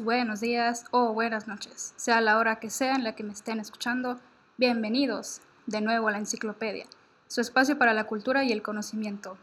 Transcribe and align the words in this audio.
buenos 0.00 0.40
días 0.40 0.86
o 0.92 1.12
buenas 1.12 1.46
noches. 1.46 1.92
Sea 1.96 2.22
la 2.22 2.38
hora 2.38 2.56
que 2.56 2.70
sea 2.70 2.94
en 2.94 3.04
la 3.04 3.14
que 3.14 3.22
me 3.22 3.32
estén 3.32 3.60
escuchando, 3.60 4.18
bienvenidos 4.56 5.42
de 5.66 5.82
nuevo 5.82 6.08
a 6.08 6.12
la 6.12 6.18
enciclopedia, 6.18 6.86
su 7.28 7.42
espacio 7.42 7.76
para 7.76 7.92
la 7.92 8.04
cultura 8.04 8.42
y 8.42 8.50
el 8.50 8.62
conocimiento. 8.62 9.36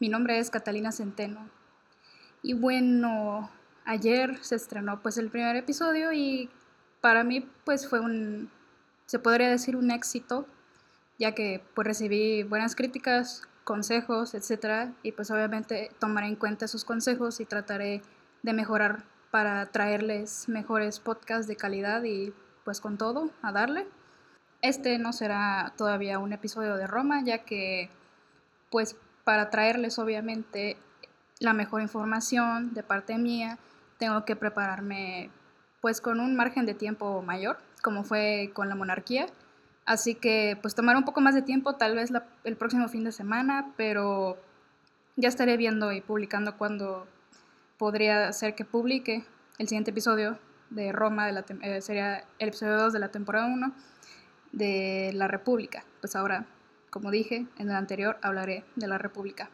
Mi 0.00 0.08
nombre 0.08 0.38
es 0.38 0.48
Catalina 0.48 0.92
Centeno. 0.92 1.50
Y 2.42 2.54
bueno, 2.54 3.50
ayer 3.84 4.38
se 4.42 4.54
estrenó 4.54 5.02
pues 5.02 5.18
el 5.18 5.28
primer 5.28 5.56
episodio 5.56 6.10
y 6.12 6.48
para 7.02 7.22
mí 7.22 7.46
pues 7.64 7.86
fue 7.86 8.00
un, 8.00 8.50
se 9.04 9.18
podría 9.18 9.50
decir 9.50 9.76
un 9.76 9.90
éxito, 9.90 10.46
ya 11.18 11.34
que 11.34 11.62
pues 11.74 11.86
recibí 11.86 12.44
buenas 12.44 12.74
críticas, 12.74 13.42
consejos, 13.64 14.32
etcétera, 14.32 14.90
y 15.02 15.12
pues 15.12 15.30
obviamente 15.30 15.90
tomaré 15.98 16.28
en 16.28 16.36
cuenta 16.36 16.66
sus 16.66 16.86
consejos 16.86 17.40
y 17.40 17.44
trataré 17.44 18.00
de 18.42 18.52
mejorar 18.54 19.04
para 19.30 19.66
traerles 19.66 20.48
mejores 20.48 21.00
podcasts 21.00 21.46
de 21.46 21.56
calidad 21.56 22.02
y 22.04 22.32
pues 22.64 22.80
con 22.80 22.98
todo 22.98 23.30
a 23.42 23.52
darle. 23.52 23.86
Este 24.60 24.98
no 24.98 25.12
será 25.12 25.72
todavía 25.76 26.18
un 26.18 26.32
episodio 26.32 26.76
de 26.76 26.86
Roma, 26.86 27.22
ya 27.24 27.38
que 27.38 27.90
pues 28.70 28.96
para 29.24 29.50
traerles 29.50 29.98
obviamente 29.98 30.76
la 31.38 31.52
mejor 31.52 31.82
información 31.82 32.74
de 32.74 32.82
parte 32.82 33.18
mía, 33.18 33.58
tengo 33.98 34.24
que 34.24 34.36
prepararme 34.36 35.30
pues 35.80 36.00
con 36.00 36.20
un 36.20 36.34
margen 36.34 36.66
de 36.66 36.74
tiempo 36.74 37.22
mayor, 37.22 37.58
como 37.82 38.02
fue 38.02 38.50
con 38.54 38.68
la 38.68 38.74
monarquía. 38.74 39.26
Así 39.84 40.14
que 40.14 40.58
pues 40.60 40.74
tomar 40.74 40.96
un 40.96 41.04
poco 41.04 41.20
más 41.20 41.34
de 41.34 41.42
tiempo, 41.42 41.76
tal 41.76 41.94
vez 41.94 42.10
el 42.44 42.56
próximo 42.56 42.88
fin 42.88 43.04
de 43.04 43.12
semana, 43.12 43.72
pero 43.76 44.36
ya 45.16 45.28
estaré 45.28 45.56
viendo 45.56 45.92
y 45.92 46.00
publicando 46.00 46.56
cuando 46.56 47.06
podría 47.78 48.32
ser 48.32 48.54
que 48.54 48.64
publique 48.64 49.24
el 49.58 49.68
siguiente 49.68 49.92
episodio 49.92 50.38
de 50.68 50.92
Roma, 50.92 51.26
de 51.26 51.32
la 51.32 51.44
eh, 51.62 51.80
sería 51.80 52.24
el 52.38 52.48
episodio 52.48 52.76
2 52.76 52.92
de 52.92 52.98
la 52.98 53.08
temporada 53.08 53.46
1 53.46 53.72
de 54.52 55.12
la 55.14 55.28
República. 55.28 55.84
Pues 56.00 56.16
ahora, 56.16 56.46
como 56.90 57.10
dije 57.10 57.46
en 57.56 57.70
el 57.70 57.76
anterior, 57.76 58.18
hablaré 58.20 58.64
de 58.76 58.88
la 58.88 58.98
República. 58.98 59.48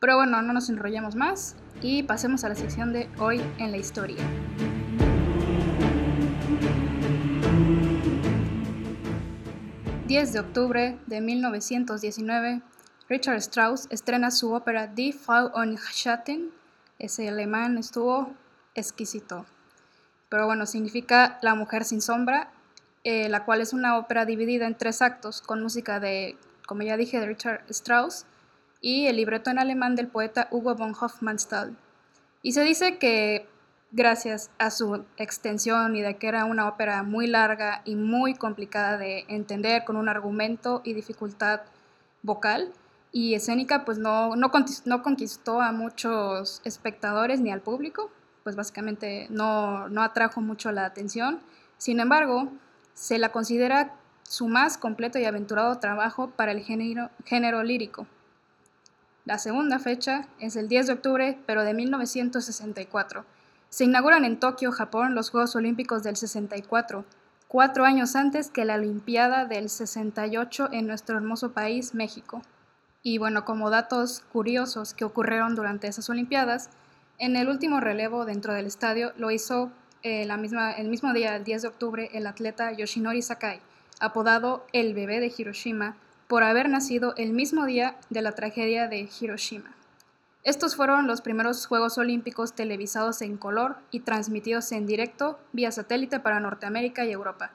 Pero 0.00 0.16
bueno, 0.16 0.40
no 0.40 0.54
nos 0.54 0.70
enrollemos 0.70 1.14
más 1.14 1.56
y 1.82 2.02
pasemos 2.02 2.42
a 2.44 2.48
la 2.48 2.54
sección 2.54 2.92
de 2.92 3.08
hoy 3.18 3.40
en 3.58 3.70
la 3.70 3.76
historia. 3.76 4.24
...10 10.08 10.32
de 10.32 10.40
octubre 10.40 10.98
de 11.06 11.20
1919... 11.20 12.62
Richard 13.08 13.36
Strauss 13.36 13.86
estrena 13.90 14.32
su 14.32 14.52
ópera 14.52 14.88
Die 14.88 15.12
Frau 15.12 15.52
und 15.54 15.78
Schatten 15.78 16.50
ese 17.00 17.28
alemán 17.28 17.78
estuvo 17.78 18.30
exquisito. 18.74 19.46
Pero 20.28 20.46
bueno, 20.46 20.66
significa 20.66 21.38
La 21.42 21.54
mujer 21.54 21.84
sin 21.84 22.00
sombra, 22.00 22.52
eh, 23.02 23.28
la 23.28 23.44
cual 23.44 23.60
es 23.60 23.72
una 23.72 23.98
ópera 23.98 24.24
dividida 24.24 24.66
en 24.66 24.76
tres 24.76 25.02
actos 25.02 25.40
con 25.40 25.62
música 25.62 25.98
de, 25.98 26.36
como 26.66 26.82
ya 26.82 26.96
dije, 26.96 27.18
de 27.18 27.26
Richard 27.26 27.64
Strauss 27.68 28.26
y 28.80 29.06
el 29.06 29.16
libreto 29.16 29.50
en 29.50 29.58
alemán 29.58 29.96
del 29.96 30.06
poeta 30.06 30.48
Hugo 30.50 30.74
von 30.74 30.94
Hofmannsthal. 30.98 31.76
Y 32.42 32.52
se 32.52 32.62
dice 32.62 32.98
que 32.98 33.46
gracias 33.92 34.50
a 34.58 34.70
su 34.70 35.04
extensión 35.16 35.96
y 35.96 36.02
de 36.02 36.16
que 36.16 36.28
era 36.28 36.44
una 36.44 36.68
ópera 36.68 37.02
muy 37.02 37.26
larga 37.26 37.82
y 37.84 37.96
muy 37.96 38.34
complicada 38.34 38.96
de 38.96 39.24
entender 39.28 39.84
con 39.84 39.96
un 39.96 40.08
argumento 40.08 40.80
y 40.84 40.92
dificultad 40.92 41.62
vocal, 42.22 42.72
y 43.12 43.34
escénica 43.34 43.84
pues 43.84 43.98
no, 43.98 44.36
no, 44.36 44.50
conquistó 44.50 45.60
a 45.60 45.72
muchos 45.72 46.60
espectadores 46.64 47.40
ni 47.40 47.50
al 47.50 47.60
público, 47.60 48.10
pues 48.44 48.56
básicamente 48.56 49.26
no, 49.30 49.88
no 49.88 50.02
atrajo 50.02 50.40
mucho 50.40 50.70
la 50.72 50.84
atención. 50.84 51.40
Sin 51.76 52.00
embargo, 52.00 52.50
se 52.94 53.18
la 53.18 53.32
considera 53.32 53.94
su 54.22 54.48
más 54.48 54.78
completo 54.78 55.18
y 55.18 55.24
aventurado 55.24 55.78
trabajo 55.78 56.30
para 56.30 56.52
el 56.52 56.60
género, 56.60 57.10
género 57.24 57.62
lírico. 57.62 58.06
La 59.24 59.38
segunda 59.38 59.78
fecha 59.78 60.28
es 60.38 60.56
el 60.56 60.68
10 60.68 60.86
de 60.86 60.92
octubre, 60.92 61.38
pero 61.46 61.64
de 61.64 61.74
1964. 61.74 63.24
Se 63.68 63.84
inauguran 63.84 64.24
en 64.24 64.38
Tokio, 64.38 64.72
Japón, 64.72 65.14
los 65.14 65.30
Juegos 65.30 65.54
Olímpicos 65.56 66.02
del 66.02 66.16
64, 66.16 67.04
cuatro 67.48 67.84
años 67.84 68.16
antes 68.16 68.50
que 68.50 68.64
la 68.64 68.76
Olimpiada 68.76 69.44
del 69.44 69.68
68 69.68 70.70
en 70.72 70.86
nuestro 70.86 71.16
hermoso 71.16 71.52
país, 71.52 71.94
México. 71.94 72.42
Y 73.02 73.18
bueno, 73.18 73.44
como 73.44 73.70
datos 73.70 74.22
curiosos 74.32 74.92
que 74.94 75.04
ocurrieron 75.04 75.54
durante 75.54 75.88
esas 75.88 76.10
Olimpiadas, 76.10 76.70
en 77.18 77.36
el 77.36 77.48
último 77.48 77.80
relevo 77.80 78.24
dentro 78.24 78.52
del 78.52 78.66
estadio 78.66 79.12
lo 79.16 79.30
hizo 79.30 79.70
eh, 80.02 80.24
la 80.26 80.36
misma, 80.36 80.72
el 80.72 80.88
mismo 80.88 81.12
día, 81.12 81.36
el 81.36 81.44
10 81.44 81.62
de 81.62 81.68
octubre, 81.68 82.10
el 82.12 82.26
atleta 82.26 82.72
Yoshinori 82.72 83.22
Sakai, 83.22 83.60
apodado 84.00 84.66
el 84.72 84.94
bebé 84.94 85.20
de 85.20 85.32
Hiroshima, 85.36 85.96
por 86.28 86.42
haber 86.42 86.68
nacido 86.68 87.14
el 87.16 87.32
mismo 87.32 87.66
día 87.66 87.96
de 88.08 88.22
la 88.22 88.32
tragedia 88.32 88.88
de 88.88 89.08
Hiroshima. 89.20 89.74
Estos 90.42 90.76
fueron 90.76 91.06
los 91.06 91.20
primeros 91.20 91.66
Juegos 91.66 91.98
Olímpicos 91.98 92.54
televisados 92.54 93.20
en 93.20 93.36
color 93.36 93.76
y 93.90 94.00
transmitidos 94.00 94.72
en 94.72 94.86
directo 94.86 95.38
vía 95.52 95.70
satélite 95.70 96.20
para 96.20 96.40
Norteamérica 96.40 97.04
y 97.04 97.12
Europa. 97.12 97.50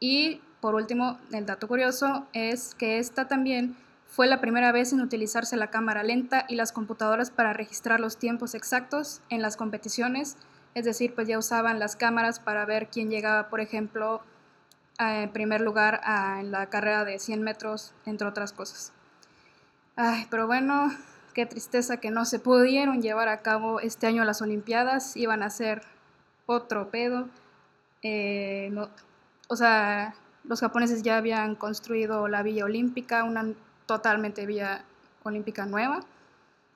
Y 0.00 0.40
por 0.60 0.74
último, 0.74 1.18
el 1.32 1.44
dato 1.44 1.68
curioso 1.68 2.26
es 2.32 2.74
que 2.74 2.98
esta 2.98 3.28
también 3.28 3.76
fue 4.08 4.26
la 4.26 4.40
primera 4.40 4.72
vez 4.72 4.92
en 4.92 5.00
utilizarse 5.00 5.56
la 5.56 5.70
cámara 5.70 6.02
lenta 6.02 6.44
y 6.48 6.56
las 6.56 6.72
computadoras 6.72 7.30
para 7.30 7.52
registrar 7.52 8.00
los 8.00 8.16
tiempos 8.16 8.54
exactos 8.54 9.20
en 9.28 9.42
las 9.42 9.56
competiciones, 9.56 10.36
es 10.74 10.84
decir, 10.84 11.14
pues 11.14 11.28
ya 11.28 11.38
usaban 11.38 11.78
las 11.78 11.94
cámaras 11.94 12.40
para 12.40 12.64
ver 12.64 12.88
quién 12.88 13.10
llegaba, 13.10 13.48
por 13.48 13.60
ejemplo, 13.60 14.22
en 14.98 15.30
primer 15.30 15.60
lugar 15.60 16.00
en 16.40 16.50
la 16.50 16.66
carrera 16.66 17.04
de 17.04 17.18
100 17.18 17.42
metros, 17.42 17.92
entre 18.06 18.26
otras 18.26 18.52
cosas. 18.52 18.92
Ay, 19.94 20.26
pero 20.30 20.46
bueno, 20.46 20.90
qué 21.34 21.46
tristeza 21.46 21.98
que 21.98 22.10
no 22.10 22.24
se 22.24 22.38
pudieron 22.38 23.02
llevar 23.02 23.28
a 23.28 23.42
cabo 23.42 23.78
este 23.78 24.06
año 24.06 24.24
las 24.24 24.42
Olimpiadas, 24.42 25.16
iban 25.16 25.42
a 25.42 25.50
ser 25.50 25.82
otro 26.46 26.90
pedo. 26.90 27.28
Eh, 28.02 28.72
o 29.48 29.56
sea, 29.56 30.14
los 30.44 30.60
japoneses 30.60 31.02
ya 31.02 31.18
habían 31.18 31.54
construido 31.54 32.26
la 32.26 32.42
Villa 32.42 32.64
Olímpica, 32.64 33.24
una 33.24 33.52
totalmente 33.88 34.46
vía 34.46 34.84
olímpica 35.24 35.66
nueva. 35.66 36.00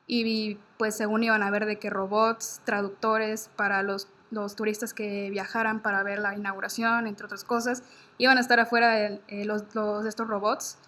Y 0.08 0.58
pues 0.78 0.96
según 0.96 1.22
iban 1.22 1.44
a 1.44 1.50
ver 1.50 1.66
de 1.66 1.78
que 1.78 1.90
robots, 1.90 2.60
traductores 2.64 3.50
para 3.54 3.84
los, 3.84 4.08
los 4.30 4.56
turistas 4.56 4.94
que 4.94 5.30
viajaran 5.30 5.80
para 5.80 6.02
ver 6.02 6.18
la 6.18 6.34
inauguración, 6.34 7.06
entre 7.06 7.26
otras 7.26 7.44
cosas, 7.44 7.84
iban 8.18 8.38
a 8.38 8.40
estar 8.40 8.58
afuera 8.58 8.94
de, 8.94 9.20
eh, 9.28 9.44
los, 9.44 9.74
los, 9.74 10.04
estos 10.06 10.26
robots 10.26 10.78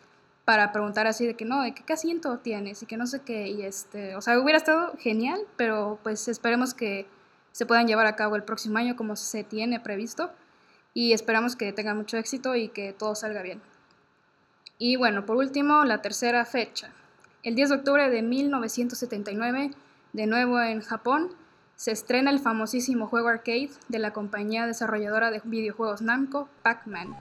para 0.45 0.73
preguntar 0.73 1.07
así 1.07 1.27
de 1.27 1.35
que 1.35 1.45
no, 1.45 1.63
de 1.63 1.75
qué 1.75 1.93
asiento 1.93 2.39
tienes 2.39 2.83
y 2.83 2.87
que 2.87 2.97
no 2.97 3.07
sé 3.07 3.21
qué, 3.23 3.49
y 3.49 3.63
este, 3.63 4.15
o 4.15 4.21
sea, 4.21 4.39
hubiera 4.39 4.59
estado 4.59 4.95
genial, 4.99 5.41
pero 5.57 5.99
pues 6.03 6.29
esperemos 6.29 6.75
que 6.75 7.07
se 7.53 7.67
puedan 7.67 7.87
llevar 7.87 8.07
a 8.07 8.17
cabo 8.17 8.37
el 8.37 8.43
próximo 8.43 8.79
año 8.79 8.97
como 8.97 9.15
se 9.17 9.45
tiene 9.45 9.79
previsto. 9.79 10.33
Y 10.93 11.13
esperamos 11.13 11.57
que 11.57 11.73
tenga 11.73 11.95
mucho 11.95 12.17
éxito 12.17 12.55
y 12.55 12.69
que 12.69 12.93
todo 12.93 13.15
salga 13.15 13.43
bien. 13.43 13.61
Y 14.79 14.97
bueno, 14.97 15.25
por 15.25 15.37
último, 15.37 15.85
la 15.85 16.03
tercera 16.03 16.45
fecha. 16.45 16.91
El 17.45 17.55
10 17.55 17.69
de 17.69 17.75
octubre 17.77 18.11
de 18.11 18.23
1979, 18.23 19.71
de 20.13 20.27
nuevo 20.27 20.61
en 20.61 20.81
Japón, 20.81 21.31
se 21.77 21.93
estrena 21.93 22.31
el 22.31 22.41
famosísimo 22.41 23.07
juego 23.07 23.29
arcade 23.29 23.71
de 23.89 23.99
la 23.99 24.13
compañía 24.13 24.67
desarrolladora 24.67 25.31
de 25.31 25.41
videojuegos 25.45 26.03
Namco, 26.03 26.49
Pac-Man. 26.63 27.17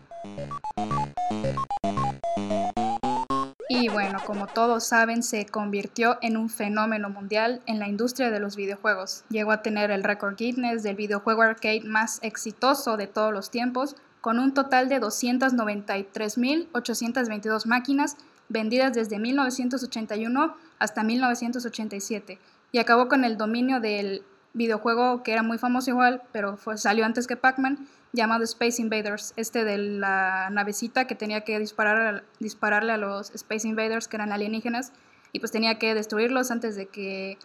Y 3.69 3.89
bueno, 3.89 4.19
como 4.25 4.47
todos 4.47 4.85
saben, 4.85 5.23
se 5.23 5.45
convirtió 5.45 6.17
en 6.21 6.37
un 6.37 6.49
fenómeno 6.49 7.09
mundial 7.09 7.61
en 7.65 7.79
la 7.79 7.87
industria 7.87 8.31
de 8.31 8.39
los 8.39 8.55
videojuegos. 8.55 9.25
Llegó 9.29 9.51
a 9.51 9.61
tener 9.61 9.91
el 9.91 10.03
récord 10.03 10.35
Guinness 10.35 10.83
del 10.83 10.95
videojuego 10.95 11.41
arcade 11.41 11.81
más 11.81 12.19
exitoso 12.23 12.97
de 12.97 13.07
todos 13.07 13.33
los 13.33 13.51
tiempos, 13.51 13.95
con 14.23 14.39
un 14.39 14.53
total 14.53 14.87
de 14.87 15.01
293.822 15.01 17.65
máquinas 17.65 18.15
vendidas 18.47 18.93
desde 18.93 19.19
1981 19.19 20.55
hasta 20.79 21.03
1987 21.03 22.39
y 22.71 22.77
acabó 22.77 23.09
con 23.09 23.25
el 23.25 23.37
dominio 23.37 23.81
del 23.81 24.23
videojuego 24.53 25.23
que 25.23 25.33
era 25.33 25.43
muy 25.43 25.57
famoso 25.57 25.89
igual, 25.89 26.21
pero 26.31 26.57
salió 26.77 27.03
antes 27.03 27.27
que 27.27 27.35
Pac-Man, 27.35 27.85
llamado 28.13 28.45
Space 28.45 28.81
Invaders, 28.81 29.33
este 29.35 29.65
de 29.65 29.77
la 29.77 30.49
navecita 30.51 31.05
que 31.05 31.15
tenía 31.15 31.41
que 31.41 31.59
disparar, 31.59 32.23
dispararle 32.39 32.93
a 32.93 32.97
los 32.97 33.29
Space 33.31 33.67
Invaders 33.67 34.07
que 34.07 34.15
eran 34.15 34.31
alienígenas 34.31 34.93
y 35.33 35.39
pues 35.39 35.51
tenía 35.51 35.77
que 35.77 35.93
destruirlos 35.95 36.49
antes 36.49 36.77
de 36.77 36.85
que 36.85 37.37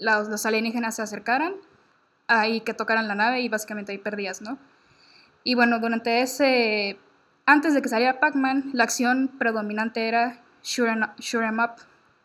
los, 0.00 0.26
los 0.26 0.44
alienígenas 0.44 0.96
se 0.96 1.02
acercaran 1.02 1.54
ahí 2.26 2.62
que 2.62 2.74
tocaran 2.74 3.06
la 3.06 3.14
nave 3.14 3.42
y 3.42 3.48
básicamente 3.48 3.92
ahí 3.92 3.98
perdías, 3.98 4.42
¿no? 4.42 4.58
Y 5.46 5.54
bueno, 5.54 5.78
durante 5.78 6.22
ese, 6.22 6.98
antes 7.46 7.72
de 7.72 7.80
que 7.80 7.88
saliera 7.88 8.18
Pac-Man, 8.18 8.70
la 8.72 8.82
acción 8.82 9.30
predominante 9.38 10.08
era 10.08 10.42
shoot 10.64 10.88
em, 10.88 11.04
em 11.04 11.58
up, 11.60 11.76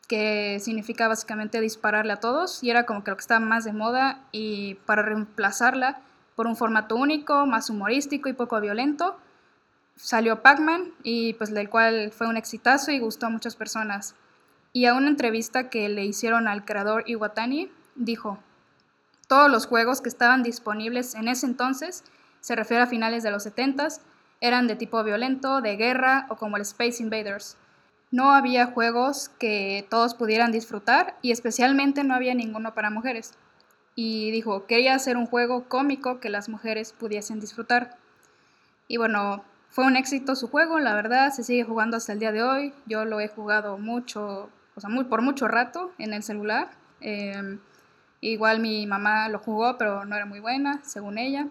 que 0.07 0.57
significa 0.59 1.07
básicamente 1.07 1.61
dispararle 1.61 2.13
a 2.13 2.19
todos 2.19 2.63
y 2.63 2.71
era 2.71 2.87
como 2.87 3.03
que 3.03 3.11
lo 3.11 3.17
que 3.17 3.21
estaba 3.21 3.39
más 3.39 3.63
de 3.63 3.73
moda 3.73 4.23
y 4.31 4.73
para 4.87 5.03
reemplazarla 5.03 6.01
por 6.35 6.47
un 6.47 6.55
formato 6.55 6.95
único, 6.95 7.45
más 7.45 7.69
humorístico 7.69 8.27
y 8.27 8.33
poco 8.33 8.59
violento, 8.59 9.19
salió 9.95 10.41
Pac-Man 10.41 10.91
y 11.03 11.33
pues 11.33 11.53
del 11.53 11.69
cual 11.69 12.11
fue 12.11 12.25
un 12.27 12.37
exitazo 12.37 12.89
y 12.89 12.97
gustó 12.97 13.27
a 13.27 13.29
muchas 13.29 13.55
personas. 13.55 14.15
Y 14.73 14.87
a 14.87 14.95
una 14.95 15.09
entrevista 15.09 15.69
que 15.69 15.89
le 15.89 16.05
hicieron 16.05 16.47
al 16.47 16.65
creador 16.65 17.03
Iwatani, 17.05 17.71
dijo, 17.93 18.39
todos 19.27 19.51
los 19.51 19.67
juegos 19.67 20.01
que 20.01 20.09
estaban 20.09 20.41
disponibles 20.41 21.13
en 21.13 21.27
ese 21.27 21.45
entonces, 21.45 22.03
se 22.41 22.55
refiere 22.55 22.83
a 22.83 22.87
finales 22.87 23.23
de 23.23 23.31
los 23.31 23.45
70s, 23.45 24.01
eran 24.41 24.67
de 24.67 24.75
tipo 24.75 25.03
violento, 25.03 25.61
de 25.61 25.77
guerra 25.77 26.25
o 26.29 26.35
como 26.35 26.57
el 26.57 26.63
Space 26.63 27.01
Invaders. 27.01 27.57
No 28.11 28.31
había 28.31 28.65
juegos 28.65 29.29
que 29.39 29.87
todos 29.89 30.15
pudieran 30.15 30.51
disfrutar 30.51 31.15
y 31.21 31.31
especialmente 31.31 32.03
no 32.03 32.13
había 32.13 32.33
ninguno 32.33 32.73
para 32.73 32.89
mujeres. 32.89 33.35
Y 33.95 34.31
dijo, 34.31 34.65
quería 34.65 34.95
hacer 34.95 35.15
un 35.15 35.27
juego 35.27 35.69
cómico 35.69 36.19
que 36.19 36.29
las 36.29 36.49
mujeres 36.49 36.91
pudiesen 36.91 37.39
disfrutar. 37.39 37.97
Y 38.87 38.97
bueno, 38.97 39.45
fue 39.69 39.85
un 39.85 39.95
éxito 39.95 40.35
su 40.35 40.49
juego, 40.49 40.79
la 40.79 40.95
verdad, 40.95 41.31
se 41.31 41.43
sigue 41.43 41.63
jugando 41.63 41.95
hasta 41.95 42.11
el 42.11 42.19
día 42.19 42.33
de 42.33 42.43
hoy. 42.43 42.73
Yo 42.85 43.05
lo 43.05 43.21
he 43.21 43.29
jugado 43.29 43.77
mucho, 43.77 44.49
o 44.75 44.81
sea, 44.81 44.89
muy, 44.89 45.05
por 45.05 45.21
mucho 45.21 45.47
rato 45.47 45.93
en 45.97 46.13
el 46.13 46.23
celular. 46.23 46.71
Em, 46.99 47.59
igual 48.19 48.59
mi 48.59 48.85
mamá 48.87 49.29
lo 49.29 49.39
jugó, 49.39 49.77
pero 49.77 50.03
no 50.03 50.15
era 50.15 50.25
muy 50.25 50.41
buena, 50.41 50.81
según 50.83 51.17
ella. 51.17 51.47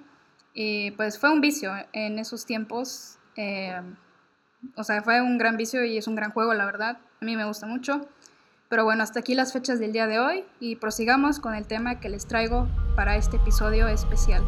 Y 0.54 0.90
pues 0.92 1.18
fue 1.18 1.30
un 1.30 1.40
vicio 1.40 1.72
en 1.92 2.18
esos 2.18 2.46
tiempos. 2.46 3.18
Em, 3.36 3.96
o 4.76 4.84
sea, 4.84 5.02
fue 5.02 5.20
un 5.20 5.38
gran 5.38 5.56
vicio 5.56 5.84
y 5.84 5.96
es 5.96 6.06
un 6.06 6.16
gran 6.16 6.32
juego, 6.32 6.54
la 6.54 6.66
verdad. 6.66 6.98
A 7.20 7.24
mí 7.24 7.36
me 7.36 7.44
gusta 7.44 7.66
mucho. 7.66 8.08
Pero 8.68 8.84
bueno, 8.84 9.02
hasta 9.02 9.20
aquí 9.20 9.34
las 9.34 9.52
fechas 9.52 9.80
del 9.80 9.92
día 9.92 10.06
de 10.06 10.20
hoy 10.20 10.44
y 10.60 10.76
prosigamos 10.76 11.40
con 11.40 11.54
el 11.54 11.66
tema 11.66 11.98
que 11.98 12.08
les 12.08 12.26
traigo 12.26 12.68
para 12.94 13.16
este 13.16 13.36
episodio 13.36 13.88
especial. 13.88 14.44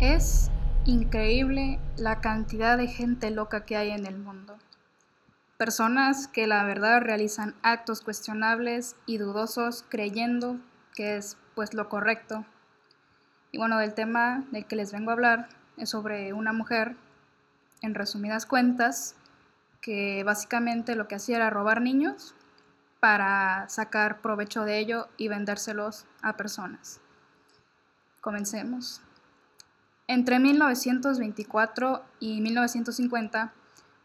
Es 0.00 0.50
increíble 0.86 1.80
la 1.96 2.20
cantidad 2.20 2.78
de 2.78 2.86
gente 2.86 3.30
loca 3.30 3.66
que 3.66 3.76
hay 3.76 3.90
en 3.90 4.06
el 4.06 4.16
mundo. 4.16 4.56
Personas 5.58 6.28
que 6.28 6.46
la 6.46 6.64
verdad 6.64 7.02
realizan 7.02 7.54
actos 7.62 8.00
cuestionables 8.00 8.96
y 9.04 9.18
dudosos 9.18 9.84
creyendo 9.88 10.56
que 10.94 11.16
es 11.18 11.36
pues 11.54 11.74
lo 11.74 11.90
correcto 11.90 12.46
y 13.50 13.58
bueno, 13.58 13.80
el 13.80 13.94
tema 13.94 14.44
del 14.50 14.66
que 14.66 14.76
les 14.76 14.92
vengo 14.92 15.10
a 15.10 15.14
hablar 15.14 15.48
es 15.76 15.90
sobre 15.90 16.32
una 16.32 16.52
mujer, 16.52 16.96
en 17.80 17.94
resumidas 17.94 18.44
cuentas, 18.44 19.14
que 19.80 20.22
básicamente 20.24 20.96
lo 20.96 21.08
que 21.08 21.14
hacía 21.14 21.36
era 21.36 21.50
robar 21.50 21.80
niños 21.80 22.34
para 23.00 23.68
sacar 23.68 24.20
provecho 24.20 24.64
de 24.64 24.78
ello 24.78 25.08
y 25.16 25.28
vendérselos 25.28 26.04
a 26.20 26.36
personas. 26.36 27.00
Comencemos. 28.20 29.00
Entre 30.08 30.40
1924 30.40 32.04
y 32.18 32.40
1950, 32.40 33.52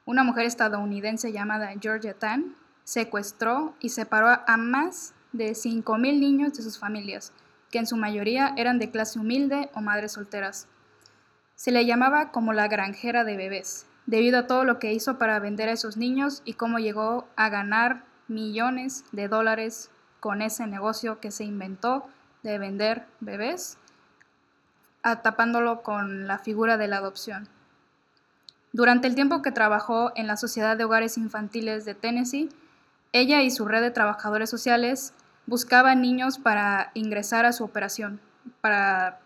una 0.06 0.24
mujer 0.24 0.46
estadounidense 0.46 1.32
llamada 1.32 1.74
Georgia 1.80 2.14
Tan 2.14 2.56
secuestró 2.84 3.76
y 3.80 3.90
separó 3.90 4.28
a 4.46 4.58
más 4.58 5.14
de 5.32 5.52
5.000 5.52 6.20
niños 6.20 6.54
de 6.54 6.64
sus 6.64 6.78
familias 6.78 7.34
que 7.74 7.80
en 7.80 7.88
su 7.88 7.98
mayoría 7.98 8.54
eran 8.56 8.78
de 8.78 8.92
clase 8.92 9.18
humilde 9.18 9.72
o 9.74 9.82
madres 9.82 10.12
solteras. 10.12 10.68
Se 11.56 11.72
le 11.72 11.88
llamaba 11.88 12.32
como 12.32 12.54
la 12.54 12.68
granjera 12.68 13.24
de 13.24 13.36
bebés, 13.36 13.88
debido 14.06 14.38
a 14.38 14.46
todo 14.46 14.64
lo 14.64 14.78
que 14.78 14.94
hizo 14.94 15.18
para 15.18 15.40
vender 15.40 15.70
a 15.70 15.72
esos 15.72 15.98
niños 15.98 16.44
y 16.46 16.54
cómo 16.54 16.78
llegó 16.78 17.28
a 17.36 17.50
ganar 17.50 18.04
millones 18.28 19.06
de 19.12 19.28
dólares 19.28 19.90
con 20.20 20.44
ese 20.44 20.68
negocio 20.68 21.20
que 21.20 21.32
se 21.32 21.46
inventó 21.46 22.08
de 22.44 22.60
vender 22.60 23.08
bebés, 23.22 23.80
tapándolo 25.02 25.82
con 25.82 26.28
la 26.28 26.38
figura 26.38 26.78
de 26.78 26.88
la 26.88 26.98
adopción. 26.98 27.50
Durante 28.74 29.08
el 29.08 29.16
tiempo 29.16 29.42
que 29.42 29.52
trabajó 29.52 30.12
en 30.16 30.28
la 30.28 30.36
Sociedad 30.36 30.76
de 30.76 30.84
Hogares 30.84 31.18
Infantiles 31.18 31.86
de 31.86 31.96
Tennessee, 31.96 32.50
ella 33.14 33.42
y 33.42 33.52
su 33.52 33.66
red 33.66 33.82
de 33.82 33.92
trabajadores 33.92 34.50
sociales 34.50 35.14
buscaba 35.46 35.96
niños 35.96 36.40
para 36.40 36.92
ingresar 36.94 37.46
a 37.46 37.54
su 37.54 37.64
operación, 37.64 38.20
para 38.60 39.20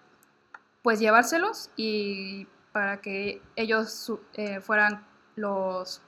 pues 0.83 0.99
llevárselos 0.99 1.71
y 1.75 2.47
para 2.71 3.01
que 3.01 3.41
ellos 3.55 4.11
eh, 4.33 4.59
fueran 4.59 5.03
los, 5.35 6.01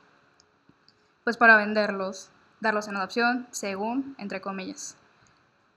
pues 1.23 1.37
para 1.37 1.57
venderlos, 1.57 2.29
darlos 2.59 2.87
en 2.87 2.97
adopción, 2.97 3.47
según, 3.51 4.15
entre 4.19 4.41
comillas. 4.41 4.97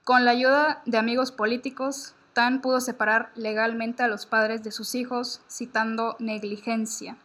Con 0.05 0.25
la 0.25 0.33
ayuda 0.33 0.83
de 0.85 0.99
amigos 0.99 1.33
políticos, 1.33 2.15
Tan 2.33 2.63
pudo 2.63 2.81
separar 2.81 3.31
legalmente 3.35 4.03
a 4.03 4.09
los 4.09 4.25
padres 4.25 4.63
de 4.63 4.73
sus 4.73 4.95
hijos 4.95 5.43
citando 5.51 6.17
negligencia. 6.19 7.17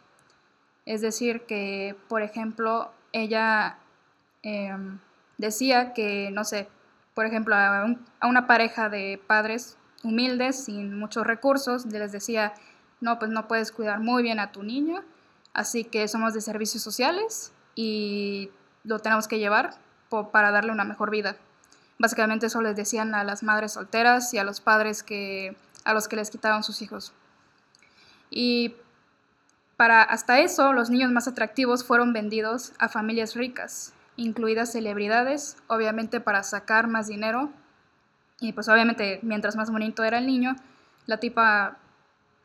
Es 0.88 1.02
decir, 1.02 1.42
que, 1.42 1.94
por 2.08 2.22
ejemplo, 2.22 2.90
ella 3.12 3.76
em, 4.42 4.98
decía 5.36 5.92
que, 5.92 6.30
no 6.32 6.44
sé, 6.44 6.66
por 7.12 7.26
ejemplo, 7.26 7.54
a, 7.54 7.94
una 8.22 8.46
pareja 8.46 8.88
de 8.88 9.20
padres 9.26 9.76
humildes, 10.02 10.64
sin 10.64 10.98
muchos 10.98 11.26
recursos, 11.26 11.84
les 11.84 12.10
decía, 12.10 12.54
no, 13.02 13.18
pues 13.18 13.30
no 13.30 13.46
puedes 13.48 13.70
cuidar 13.70 14.00
muy 14.00 14.22
bien 14.22 14.40
a 14.40 14.50
tu 14.50 14.62
niño, 14.62 15.04
así 15.52 15.84
que 15.84 16.08
somos 16.08 16.32
de 16.32 16.40
servicios 16.40 16.82
sociales 16.82 17.52
y 17.74 18.50
lo 18.82 18.98
tenemos 19.00 19.28
que 19.28 19.38
llevar 19.38 19.74
para 20.32 20.50
darle 20.52 20.72
una 20.72 20.84
mejor 20.84 21.10
vida. 21.10 21.36
Básicamente 21.98 22.46
eso 22.46 22.62
les 22.62 22.76
decían 22.76 23.14
a 23.14 23.24
las 23.24 23.42
madres 23.42 23.72
solteras 23.74 24.32
y 24.32 24.38
a 24.38 24.44
los 24.44 24.62
padres 24.62 25.02
que, 25.02 25.54
a 25.84 25.92
los 25.92 26.08
que 26.08 26.16
les 26.16 26.30
quitaban 26.30 26.64
sus 26.64 26.80
hijos. 26.80 27.12
Y 28.30 28.74
para 29.78 30.02
hasta 30.02 30.40
eso, 30.40 30.74
los 30.74 30.90
niños 30.90 31.10
más 31.10 31.26
atractivos 31.26 31.82
fueron 31.84 32.12
vendidos 32.12 32.74
a 32.78 32.90
familias 32.90 33.34
ricas 33.34 33.94
incluidas 34.18 34.72
celebridades, 34.72 35.56
obviamente 35.68 36.20
para 36.20 36.42
sacar 36.42 36.88
más 36.88 37.06
dinero. 37.06 37.50
Y 38.40 38.52
pues 38.52 38.68
obviamente 38.68 39.20
mientras 39.22 39.56
más 39.56 39.70
bonito 39.70 40.04
era 40.04 40.18
el 40.18 40.26
niño, 40.26 40.56
la 41.06 41.18
tipa 41.18 41.78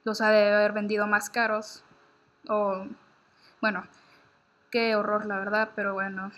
los 0.05 0.21
ha 0.21 0.29
de 0.29 0.53
haber 0.53 0.71
vendido 0.71 1.07
más 1.07 1.29
caros. 1.29 1.83
O 2.47 2.85
bueno, 3.59 3.85
qué 4.71 4.95
horror 4.95 5.25
la 5.25 5.39
verdad, 5.39 5.69
pero 5.75 5.93
bueno. 5.93 6.31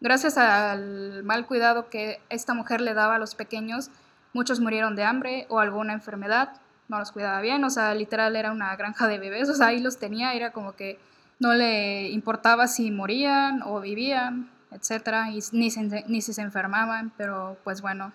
Gracias 0.00 0.38
al 0.38 1.24
mal 1.24 1.46
cuidado 1.46 1.90
que 1.90 2.20
esta 2.28 2.54
mujer 2.54 2.80
le 2.80 2.94
daba 2.94 3.16
a 3.16 3.18
los 3.18 3.34
pequeños, 3.34 3.90
muchos 4.32 4.60
murieron 4.60 4.94
de 4.94 5.04
hambre 5.04 5.46
o 5.48 5.58
alguna 5.58 5.94
enfermedad, 5.94 6.60
no 6.88 6.98
los 6.98 7.12
cuidaba 7.12 7.40
bien, 7.40 7.64
o 7.64 7.70
sea, 7.70 7.94
literal 7.94 8.36
era 8.36 8.52
una 8.52 8.74
granja 8.76 9.08
de 9.08 9.18
bebés, 9.18 9.48
o 9.48 9.54
sea, 9.54 9.68
ahí 9.68 9.80
los 9.80 9.98
tenía, 9.98 10.34
era 10.34 10.52
como 10.52 10.76
que 10.76 10.98
no 11.38 11.54
le 11.54 12.10
importaba 12.10 12.66
si 12.66 12.90
morían 12.90 13.62
o 13.62 13.80
vivían, 13.80 14.50
etcétera, 14.70 15.30
y 15.30 15.40
ni, 15.52 15.68
ni 16.06 16.20
si 16.22 16.32
se 16.32 16.42
enfermaban, 16.42 17.12
pero 17.16 17.58
pues 17.64 17.82
bueno. 17.82 18.12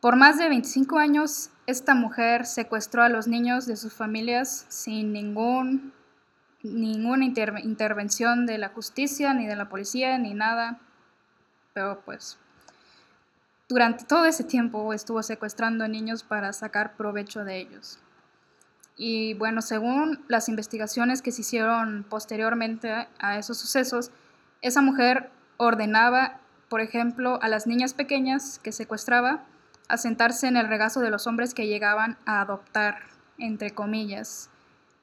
Por 0.00 0.16
más 0.16 0.36
de 0.36 0.48
25 0.48 0.98
años, 0.98 1.50
esta 1.66 1.94
mujer 1.94 2.44
secuestró 2.44 3.02
a 3.02 3.08
los 3.08 3.26
niños 3.26 3.66
de 3.66 3.76
sus 3.76 3.94
familias 3.94 4.66
sin 4.68 5.12
ningún, 5.12 5.94
ninguna 6.62 7.24
intervención 7.24 8.44
de 8.44 8.58
la 8.58 8.68
justicia, 8.68 9.32
ni 9.32 9.46
de 9.46 9.56
la 9.56 9.70
policía, 9.70 10.18
ni 10.18 10.34
nada. 10.34 10.78
Pero 11.72 12.02
pues, 12.04 12.38
durante 13.68 14.04
todo 14.04 14.26
ese 14.26 14.44
tiempo 14.44 14.92
estuvo 14.92 15.22
secuestrando 15.22 15.88
niños 15.88 16.22
para 16.22 16.52
sacar 16.52 16.96
provecho 16.96 17.44
de 17.44 17.58
ellos. 17.58 17.98
Y 18.96 19.34
bueno, 19.34 19.62
según 19.62 20.24
las 20.28 20.48
investigaciones 20.48 21.22
que 21.22 21.32
se 21.32 21.40
hicieron 21.40 22.04
posteriormente 22.08 23.08
a 23.18 23.38
esos 23.38 23.58
sucesos, 23.58 24.10
esa 24.62 24.82
mujer 24.82 25.30
ordenaba, 25.56 26.38
por 26.68 26.80
ejemplo, 26.80 27.38
a 27.42 27.48
las 27.48 27.66
niñas 27.66 27.94
pequeñas 27.94 28.60
que 28.62 28.72
secuestraba 28.72 29.44
a 29.88 29.96
sentarse 29.96 30.46
en 30.46 30.56
el 30.56 30.68
regazo 30.68 31.00
de 31.00 31.10
los 31.10 31.26
hombres 31.26 31.54
que 31.54 31.66
llegaban 31.66 32.16
a 32.24 32.40
adoptar, 32.40 32.98
entre 33.38 33.72
comillas. 33.72 34.48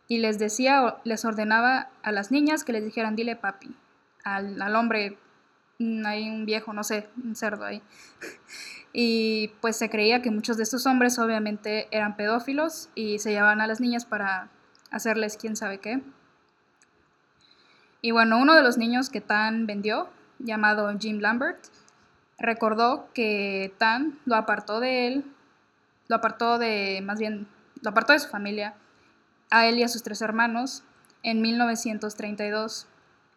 Y 0.08 0.20
les 0.20 0.40
decía, 0.40 0.96
les 1.04 1.26
ordenaba 1.26 1.90
a 2.04 2.12
las 2.12 2.32
niñas 2.32 2.64
que 2.64 2.74
les 2.74 2.84
dijeran, 2.84 3.16
dile 3.16 3.36
papi, 3.36 3.76
al, 4.24 4.62
al 4.62 4.76
hombre, 4.76 5.18
hay 6.06 6.30
un 6.30 6.46
viejo, 6.46 6.74
no 6.74 6.84
sé, 6.84 7.10
un 7.24 7.36
cerdo 7.36 7.66
ahí. 7.66 7.82
y 8.94 9.50
pues 9.62 9.78
se 9.78 9.90
creía 9.90 10.22
que 10.22 10.32
muchos 10.32 10.58
de 10.58 10.64
estos 10.64 10.86
hombres 10.86 11.20
obviamente 11.20 11.88
eran 11.92 12.16
pedófilos 12.16 12.90
y 12.96 13.20
se 13.20 13.32
llevaban 13.32 13.62
a 13.62 13.68
las 13.68 13.80
niñas 13.80 14.06
para 14.06 14.50
hacerles 14.92 15.38
quién 15.38 15.56
sabe 15.56 15.80
qué. 15.80 16.02
Y 18.02 18.12
bueno, 18.12 18.40
uno 18.40 18.56
de 18.56 18.64
los 18.64 18.78
niños 18.78 19.10
que 19.10 19.22
Tan 19.22 19.68
vendió, 19.68 20.10
llamado 20.40 20.92
Jim 21.00 21.20
Lambert, 21.20 21.60
recordó 22.40 23.10
que 23.14 23.74
Tan 23.78 24.20
lo 24.26 24.36
apartó 24.36 24.80
de 24.80 25.08
él, 25.08 25.26
lo 26.08 26.16
apartó 26.16 26.58
de, 26.58 27.02
más 27.04 27.20
bien, 27.20 27.48
lo 27.82 27.92
apartó 27.92 28.14
de 28.14 28.20
su 28.20 28.28
familia, 28.28 28.74
a 29.52 29.68
él 29.68 29.78
y 29.78 29.84
a 29.84 29.88
sus 29.88 30.02
tres 30.02 30.22
hermanos 30.22 30.84
en 31.24 31.42
1932 31.42 32.88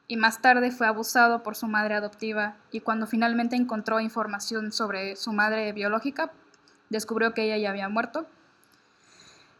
y 0.07 0.17
más 0.17 0.41
tarde 0.41 0.71
fue 0.71 0.87
abusado 0.87 1.43
por 1.43 1.57
su 1.57 1.67
madre 1.67 1.95
adoptiva 1.95 2.57
y 2.71 2.81
cuando 2.81 3.07
finalmente 3.07 3.57
encontró 3.57 4.01
información 4.01 4.73
sobre 4.73 5.17
su 5.17 5.33
madre 5.33 5.73
biológica, 5.73 6.31
descubrió 6.91 7.33
que 7.33 7.45
ella 7.45 7.57
ya 7.57 7.71
había 7.71 7.89
muerto. 7.89 8.27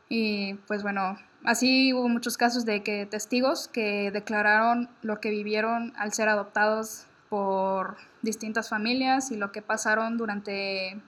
Y 0.09 0.55
pues 0.67 0.83
bueno, 0.83 1.17
así 1.45 1.93
hubo 1.95 2.09
muchos 2.09 2.37
casos 2.37 2.65
de 2.67 2.83
que 2.83 3.07
testigos 3.07 3.69
que 3.69 4.11
declararon 4.11 4.91
lo 5.03 5.21
que 5.21 5.31
vivieron 5.31 5.95
al 5.97 6.13
ser 6.13 6.29
adoptados 6.29 7.07
por 7.31 7.97
distintas 8.23 8.69
familias 8.69 9.31
y 9.31 9.37
lo 9.37 9.51
que 9.51 9.63
pasaron 9.63 10.19
durante 10.19 11.01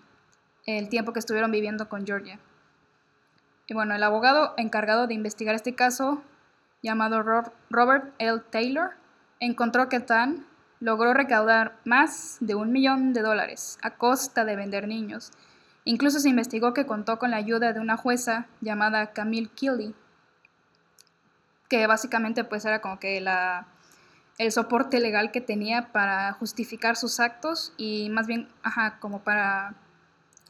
el 0.65 0.89
tiempo 0.89 1.13
que 1.13 1.19
estuvieron 1.19 1.51
viviendo 1.51 1.89
con 1.89 2.07
Georgia. 2.07 2.41
Y 3.69 3.75
bueno, 3.75 3.95
el 3.95 4.03
abogado 4.03 4.55
encargado 4.57 5.07
de 5.07 5.15
investigar 5.15 5.55
este 5.55 5.75
caso, 5.75 6.23
llamado 6.83 7.23
Robert 7.71 8.15
L. 8.19 8.41
Taylor, 8.51 8.95
encontró 9.41 9.89
que 9.89 10.01
Tan 10.01 10.47
logró 10.81 11.15
recaudar 11.15 11.77
más 11.85 12.37
de 12.41 12.55
un 12.55 12.73
millón 12.73 13.13
de 13.13 13.23
dólares 13.23 13.79
a 13.83 13.91
costa 13.91 14.45
de 14.45 14.57
vender 14.57 14.89
niños. 14.89 15.33
Incluso 15.85 16.19
se 16.19 16.29
investigó 16.29 16.75
que 16.75 16.87
contó 16.87 17.19
con 17.19 17.31
la 17.31 17.37
ayuda 17.37 17.73
de 17.73 17.81
una 17.81 17.97
jueza 17.97 18.47
llamada 18.61 19.13
Camille 19.13 19.51
Kelly, 19.55 19.95
que 21.69 21.87
básicamente 21.87 22.45
pues 22.45 22.65
era 22.65 22.81
como 22.81 22.99
que 22.99 23.21
la, 23.21 23.67
el 24.39 24.53
soporte 24.53 25.01
legal 25.01 25.31
que 25.31 25.41
tenía 25.41 25.93
para 25.93 26.33
justificar 26.33 26.97
sus 26.97 27.21
actos 27.21 27.73
y 27.77 28.11
más 28.11 28.27
bien, 28.27 28.49
ajá, 28.63 28.99
como 29.01 29.21
para 29.21 29.75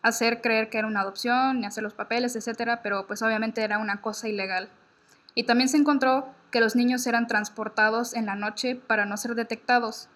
hacer 0.03 0.41
creer 0.41 0.71
que 0.71 0.79
era 0.79 0.87
una 0.87 1.01
adopción, 1.01 1.63
y 1.63 1.67
hacer 1.67 1.83
los 1.83 1.95
papeles, 1.95 2.37
etcétera, 2.37 2.81
pero 2.83 3.07
pues 3.07 3.23
obviamente 3.23 3.63
era 3.63 3.79
una 3.79 4.01
cosa 4.01 4.29
ilegal. 4.29 4.69
Y 5.35 5.45
también 5.45 5.69
se 5.69 5.77
encontró 5.77 6.33
que 6.57 6.61
los 6.63 6.75
niños 6.75 7.07
eran 7.07 7.27
transportados 7.27 8.15
en 8.15 8.25
la 8.25 8.35
noche 8.35 8.77
para 8.77 9.05
no 9.05 9.19
ser 9.19 9.35
detectados 9.35 10.09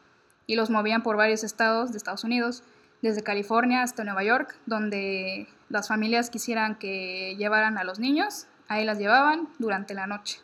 y 0.46 0.56
los 0.56 0.70
movían 0.70 1.02
por 1.02 1.18
varios 1.18 1.44
estados 1.44 1.92
de 1.92 1.98
Estados 1.98 2.24
Unidos, 2.24 2.62
desde 3.02 3.22
California 3.22 3.82
hasta 3.82 4.04
Nueva 4.04 4.24
York, 4.24 4.56
donde 4.64 5.48
las 5.68 5.88
familias 5.88 6.30
quisieran 6.30 6.76
que 6.76 7.36
llevaran 7.36 7.76
a 7.76 7.84
los 7.84 7.98
niños, 7.98 8.46
ahí 8.68 8.86
las 8.86 8.96
llevaban 8.96 9.50
durante 9.58 9.92
la 9.92 10.06
noche. 10.06 10.40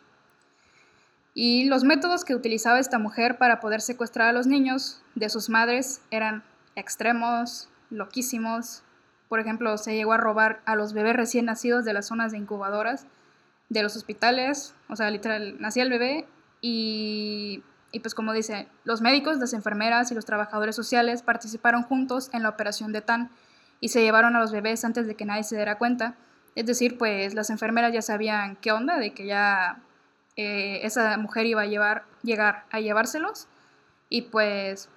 Y 1.33 1.65
los 1.65 1.83
métodos 1.83 2.27
que 2.27 2.35
utilizaba 2.35 2.79
esta 2.79 2.99
mujer 2.99 3.39
para 3.39 3.59
poder 3.59 3.81
secuestrar 3.81 4.29
a 4.29 4.33
los 4.35 4.47
niños 4.47 5.01
de 5.15 5.31
sus 5.31 5.49
madres 5.49 6.03
eran 6.11 6.43
extremos, 6.75 7.71
loquísimos. 7.89 8.83
Por 9.31 9.41
ejemplo, 9.41 9.79
se 9.79 9.95
llegó 9.95 10.13
a 10.13 10.19
robar 10.19 10.61
a 10.67 10.77
los 10.77 10.93
bebés 10.93 11.17
recién 11.17 11.47
nacidos 11.47 11.87
de 11.87 11.95
las 11.95 12.05
zonas 12.05 12.33
de 12.33 12.37
incubadoras 12.37 13.07
de 13.69 13.83
los 13.83 13.97
hospitales, 13.97 14.75
o 14.89 14.97
sea, 14.97 15.11
literal, 15.11 15.57
nacía 15.61 15.83
el 15.83 15.91
bebé 15.91 16.27
y, 16.61 17.63
y, 17.93 18.01
pues 18.01 18.15
como 18.15 18.33
dice, 18.33 18.69
los 18.85 19.01
médicos, 19.01 19.39
las 19.39 19.53
enfermeras 19.53 20.11
y 20.11 20.15
los 20.15 20.25
trabajadores 20.25 20.77
sociales 20.77 21.23
participaron 21.23 21.83
juntos 21.83 22.31
en 22.33 22.43
la 22.43 22.49
operación 22.49 22.93
de 22.93 23.01
TAN 23.01 23.31
y 23.81 23.89
se 23.89 24.03
llevaron 24.03 24.37
a 24.37 24.41
los 24.41 24.53
bebés 24.53 24.85
antes 24.85 25.07
de 25.07 25.17
que 25.17 25.25
nadie 25.25 25.45
se 25.45 25.57
diera 25.57 25.79
cuenta. 25.79 26.15
Es 26.55 26.67
decir, 26.67 26.97
pues 26.97 27.35
las 27.35 27.51
enfermeras 27.51 27.93
ya 27.93 28.03
sabían 28.03 28.57
qué 28.57 28.73
onda, 28.73 28.99
de 28.99 29.13
que 29.13 29.27
ya 29.27 29.83
eh, 30.37 30.81
esa 30.85 31.17
mujer 31.19 31.47
iba 31.47 31.63
a 31.63 31.67
llevar, 31.67 32.05
llegar 32.23 32.65
a 32.71 32.81
llevárselos 32.81 33.49
y 34.09 34.23
pues 34.23 34.89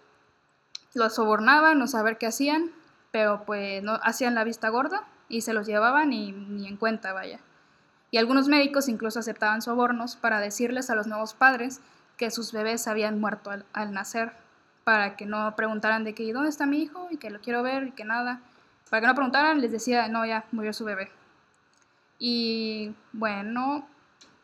los 0.94 1.16
sobornaban, 1.16 1.80
no 1.80 1.88
saber 1.88 2.18
qué 2.18 2.28
hacían, 2.28 2.72
pero 3.12 3.44
pues 3.46 3.84
no 3.84 4.00
hacían 4.04 4.36
la 4.36 4.44
vista 4.44 4.70
gorda 4.70 5.06
y 5.28 5.42
se 5.42 5.54
los 5.54 5.68
llevaban 5.68 6.14
y 6.14 6.32
ni 6.32 6.68
en 6.68 6.78
cuenta, 6.78 7.14
vaya 7.14 7.40
y 8.12 8.18
algunos 8.18 8.48
médicos 8.48 8.90
incluso 8.90 9.20
aceptaban 9.20 9.62
sobornos 9.62 10.16
para 10.16 10.40
decirles 10.40 10.90
a 10.90 10.96
los 10.96 11.08
nuevos 11.08 11.34
padres 11.34 11.80
que 12.18 12.32
sus 12.32 12.52
bebés 12.52 12.88
habían 12.88 13.20
muerto 13.20 13.52
al, 13.74 13.94
nacer, 13.94 14.34
para 14.84 15.16
que 15.16 15.26
no 15.26 15.56
preguntaran 15.56 16.04
de 16.04 16.14
que 16.14 16.34
dónde 16.34 16.50
está 16.50 16.66
mi 16.66 16.82
hijo? 16.82 17.08
y 17.12 17.18
que 17.18 17.30
lo 17.30 17.40
quiero 17.40 17.64
ver 17.64 17.88
y 17.88 17.92
que 17.92 18.04
nada. 18.04 18.42
Para 18.90 19.02
que 19.02 19.08
no 19.08 19.16
preguntaran, 19.16 19.62
les 19.62 19.72
decía, 19.72 20.08
no, 20.08 20.26
ya 20.26 20.46
murió 20.52 20.74
su 20.74 20.84
bebé. 20.84 21.12
Y 22.18 22.94
bueno, 23.14 23.88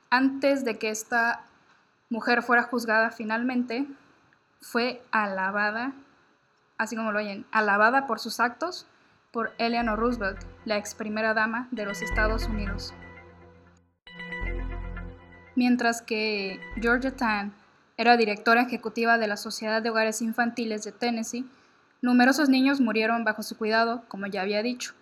antes 0.10 0.64
de 0.64 0.78
que 0.78 0.90
esta 0.90 1.42
mujer 2.10 2.44
fuera 2.44 2.64
juzgada 2.64 3.10
finalmente, 3.10 3.88
fue 4.62 5.04
alabada, 5.12 5.94
así 6.78 6.96
como 6.96 7.12
lo 7.12 7.20
oyen, 7.20 7.46
alabada 7.52 8.08
por 8.08 8.20
sus 8.20 8.40
actos 8.40 8.86
por 9.32 9.54
Eleanor 9.58 10.00
Roosevelt, 10.00 10.40
la 10.64 10.78
ex 10.78 10.96
primera 10.96 11.34
dama 11.34 11.68
de 11.72 11.86
los 11.86 12.02
Estados 12.02 12.46
Unidos 12.46 12.94
mientras 15.56 16.02
que 16.02 16.60
Georgia 16.82 17.16
Tan 17.16 17.54
era 17.98 18.18
directora 18.18 18.64
ejecutiva 18.64 19.18
de 19.18 19.28
la 19.28 19.38
Sociedad 19.38 19.82
de 19.82 19.90
Hogares 19.90 20.22
Infantiles 20.22 20.84
de 20.84 20.92
Tennessee, 20.92 21.46
numerosos 22.02 22.50
niños 22.50 22.82
murieron 22.82 23.24
bajo 23.24 23.42
su 23.42 23.58
cuidado, 23.58 24.04
como 24.08 24.28
ya 24.28 24.42
había 24.42 24.62
dicho. 24.62 24.94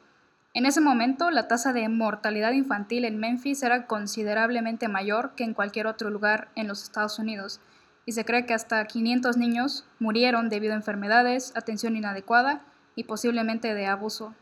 En 0.54 0.68
ese 0.68 0.82
momento, 0.82 1.32
la 1.32 1.48
tasa 1.48 1.74
de 1.74 1.90
mortalidad 1.90 2.52
infantil 2.52 3.06
en 3.06 3.18
Memphis 3.18 3.64
era 3.64 3.88
considerablemente 3.88 4.88
mayor 4.88 5.34
que 5.36 5.44
en 5.44 5.56
cualquier 5.56 5.88
otro 5.88 6.12
lugar 6.12 6.50
en 6.56 6.68
los 6.68 6.84
Estados 6.84 7.18
Unidos, 7.18 7.60
y 8.06 8.12
se 8.12 8.26
cree 8.26 8.46
que 8.46 8.54
hasta 8.54 8.86
500 8.86 9.38
niños 9.38 9.86
murieron 9.98 10.50
debido 10.50 10.74
a 10.74 10.78
enfermedades, 10.78 11.54
atención 11.56 11.96
inadecuada 11.96 12.62
y 12.96 13.06
posiblemente 13.06 13.74
de 13.74 13.88
abuso 13.88 14.36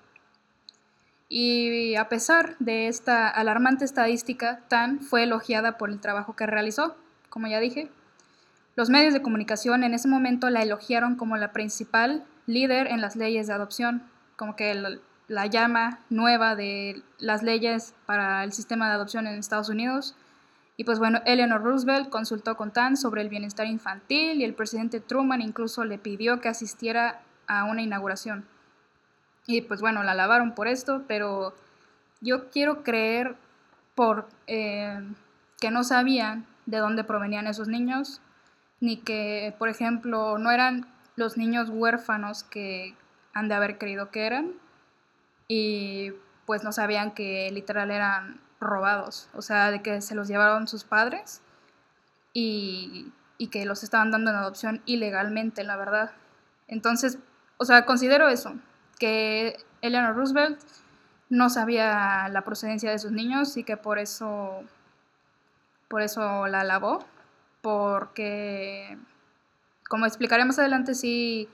y 1.34 1.96
a 1.96 2.10
pesar 2.10 2.58
de 2.60 2.90
esta 2.90 3.30
alarmante 3.30 3.86
estadística, 3.86 4.60
Tan 4.68 5.00
fue 5.00 5.24
elogiada 5.24 5.78
por 5.78 5.90
el 5.90 6.02
trabajo 6.02 6.36
que 6.36 6.46
realizó, 6.46 6.98
como 7.30 7.48
ya 7.48 7.62
dije. 7.62 7.90
Los 8.76 8.90
medios 8.90 9.14
de 9.14 9.22
comunicación 9.22 9.86
en 9.86 9.94
ese 9.94 10.10
momento 10.10 10.50
la 10.50 10.62
elogiaron 10.62 11.16
como 11.16 11.38
la 11.38 11.54
principal 11.54 12.26
líder 12.48 12.88
en 12.88 13.00
las 13.00 13.16
leyes 13.16 13.48
de 13.48 13.54
adopción, 13.54 14.04
como 14.36 14.58
que 14.58 14.76
la 15.30 15.46
llama 15.46 16.00
nueva 16.10 16.58
de 16.58 17.02
las 17.18 17.44
leyes 17.44 17.94
para 18.06 18.44
el 18.44 18.52
sistema 18.52 18.90
de 18.90 18.96
adopción 18.96 19.26
en 19.26 19.36
Estados 19.36 19.70
Unidos. 19.70 20.18
Y 20.76 20.84
pues 20.84 21.00
bueno, 21.00 21.22
Eleanor 21.26 21.64
Roosevelt 21.64 22.10
consultó 22.10 22.58
con 22.58 22.72
Tan 22.72 22.98
sobre 22.98 23.22
el 23.22 23.30
bienestar 23.30 23.68
infantil 23.68 24.42
y 24.42 24.44
el 24.44 24.54
presidente 24.54 25.00
Truman 25.00 25.40
incluso 25.40 25.86
le 25.86 25.98
pidió 25.98 26.42
que 26.42 26.50
asistiera 26.50 27.22
a 27.48 27.64
una 27.64 27.82
inauguración. 27.82 28.46
Y 29.52 29.62
pues 29.62 29.82
bueno, 29.82 30.02
la 30.04 30.16
lavaron 30.16 30.54
por 30.56 30.70
esto, 30.70 31.04
pero 31.10 31.54
yo 32.22 32.50
quiero 32.50 32.84
creer 32.84 33.36
por 33.96 34.30
eh, 34.48 34.98
que 35.60 35.72
no 35.72 35.84
sabían 35.84 36.46
de 36.68 36.78
dónde 36.78 37.04
provenían 37.04 37.48
esos 37.48 37.68
niños, 37.68 38.22
ni 38.80 38.96
que, 38.96 39.54
por 39.60 39.68
ejemplo, 39.68 40.38
no 40.38 40.52
eran 40.52 40.88
los 41.18 41.36
niños 41.36 41.68
huérfanos 41.70 42.46
que 42.46 42.96
han 43.34 43.50
de 43.50 43.56
haber 43.56 43.78
creído 43.78 44.10
que 44.10 44.26
eran, 44.26 44.54
y 45.50 46.12
pues 46.46 46.64
no 46.64 46.72
sabían 46.72 47.12
que 47.12 47.52
literal 47.52 47.92
eran 47.92 48.40
robados, 48.62 49.28
o 49.34 49.42
sea, 49.42 49.70
de 49.70 49.82
que 49.82 50.00
se 50.00 50.16
los 50.16 50.30
llevaron 50.30 50.70
sus 50.70 50.86
padres 50.86 51.42
y, 52.32 53.12
y 53.38 53.48
que 53.48 53.66
los 53.66 53.84
estaban 53.84 54.12
dando 54.12 54.30
en 54.30 54.38
adopción 54.38 54.82
ilegalmente, 54.86 55.66
la 55.66 55.76
verdad. 55.76 56.12
Entonces, 56.70 57.20
o 57.58 57.66
sea, 57.66 57.86
considero 57.86 58.30
eso, 58.30 58.56
que 59.02 59.58
Eleanor 59.82 60.16
Roosevelt 60.16 60.62
no 61.30 61.50
sabía 61.50 62.30
la 62.30 62.44
procedencia 62.44 62.92
de 62.92 63.00
sus 63.00 63.12
niños 63.12 63.58
y 63.58 63.64
que 63.64 63.76
por 63.76 63.98
eso, 63.98 64.64
por 65.88 66.04
eso 66.04 66.46
la 66.46 66.60
alabó, 66.60 67.04
porque, 67.64 69.00
como 69.90 70.06
explicaré 70.06 70.46
más 70.46 70.60
adelante, 70.60 70.94
sí 70.94 71.50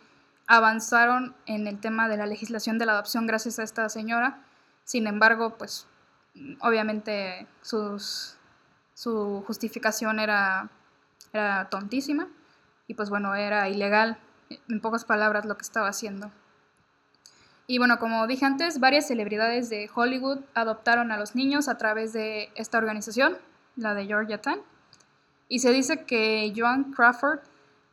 avanzaron 0.45 1.37
en 1.45 1.67
el 1.67 1.79
tema 1.79 2.09
de 2.09 2.17
la 2.17 2.25
legislación 2.25 2.79
de 2.79 2.85
la 2.85 2.91
adopción 2.91 3.27
gracias 3.27 3.59
a 3.59 3.63
esta 3.63 3.87
señora. 3.87 4.39
Sin 4.83 5.07
embargo, 5.07 5.57
pues 5.57 5.87
obviamente 6.59 7.47
su 7.61 9.43
justificación 9.47 10.19
era, 10.19 10.69
era 11.31 11.69
tontísima 11.69 12.27
y 12.87 12.95
pues 12.95 13.09
bueno, 13.09 13.35
era 13.35 13.69
ilegal, 13.69 14.17
en 14.49 14.81
pocas 14.81 15.05
palabras, 15.05 15.45
lo 15.45 15.55
que 15.55 15.63
estaba 15.63 15.87
haciendo. 15.87 16.29
Y 17.69 17.79
bueno, 17.79 17.99
como 17.99 18.25
dije 18.27 18.45
antes, 18.45 18.79
varias 18.79 19.07
celebridades 19.07 19.69
de 19.69 19.89
Hollywood 19.93 20.39
adoptaron 20.53 21.11
a 21.11 21.17
los 21.17 21.35
niños 21.35 21.67
a 21.67 21.77
través 21.77 22.13
de 22.13 22.49
esta 22.55 22.77
organización, 22.77 23.37
la 23.75 23.93
de 23.93 24.05
Georgia 24.05 24.41
Tan. 24.41 24.61
Y 25.49 25.59
se 25.59 25.71
dice 25.71 26.05
que 26.05 26.53
Joan 26.55 26.93
Crawford, 26.93 27.39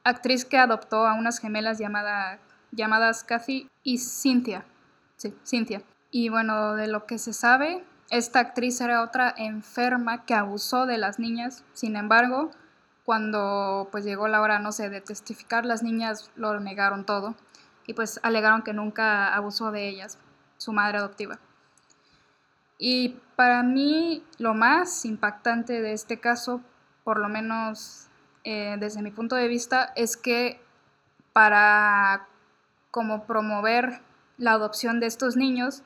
actriz 0.04 0.44
que 0.44 0.58
adoptó 0.58 1.08
a 1.08 1.14
unas 1.14 1.40
gemelas 1.40 1.80
llamadas 1.80 3.24
Kathy 3.24 3.68
y 3.82 3.98
Cynthia. 3.98 4.64
Sí, 5.16 5.34
Cynthia. 5.44 5.82
Y 6.12 6.28
bueno, 6.28 6.76
de 6.76 6.86
lo 6.86 7.06
que 7.06 7.18
se 7.18 7.32
sabe, 7.32 7.84
esta 8.10 8.38
actriz 8.38 8.80
era 8.80 9.02
otra 9.02 9.34
enferma 9.36 10.24
que 10.24 10.34
abusó 10.34 10.86
de 10.86 10.98
las 10.98 11.18
niñas. 11.18 11.64
Sin 11.72 11.96
embargo, 11.96 12.52
cuando 13.04 13.88
pues 13.90 14.04
llegó 14.04 14.28
la 14.28 14.40
hora, 14.40 14.60
no 14.60 14.70
sé, 14.70 14.88
de 14.88 15.00
testificar, 15.00 15.66
las 15.66 15.82
niñas 15.82 16.30
lo 16.36 16.60
negaron 16.60 17.04
todo 17.04 17.34
y 17.86 17.94
pues 17.94 18.20
alegaron 18.22 18.62
que 18.62 18.72
nunca 18.72 19.34
abusó 19.34 19.70
de 19.70 19.88
ellas, 19.88 20.18
su 20.56 20.72
madre 20.72 20.98
adoptiva. 20.98 21.38
Y 22.78 23.20
para 23.36 23.62
mí 23.62 24.24
lo 24.38 24.54
más 24.54 25.04
impactante 25.04 25.80
de 25.80 25.92
este 25.92 26.20
caso, 26.20 26.60
por 27.04 27.18
lo 27.18 27.28
menos 27.28 28.08
eh, 28.44 28.76
desde 28.78 29.02
mi 29.02 29.10
punto 29.10 29.36
de 29.36 29.48
vista, 29.48 29.92
es 29.96 30.16
que 30.16 30.60
para 31.32 32.26
como 32.90 33.24
promover 33.24 34.00
la 34.38 34.52
adopción 34.52 35.00
de 35.00 35.06
estos 35.06 35.36
niños, 35.36 35.82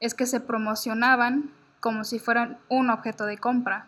es 0.00 0.14
que 0.14 0.26
se 0.26 0.40
promocionaban 0.40 1.50
como 1.80 2.04
si 2.04 2.18
fueran 2.18 2.58
un 2.68 2.90
objeto 2.90 3.26
de 3.26 3.38
compra. 3.38 3.86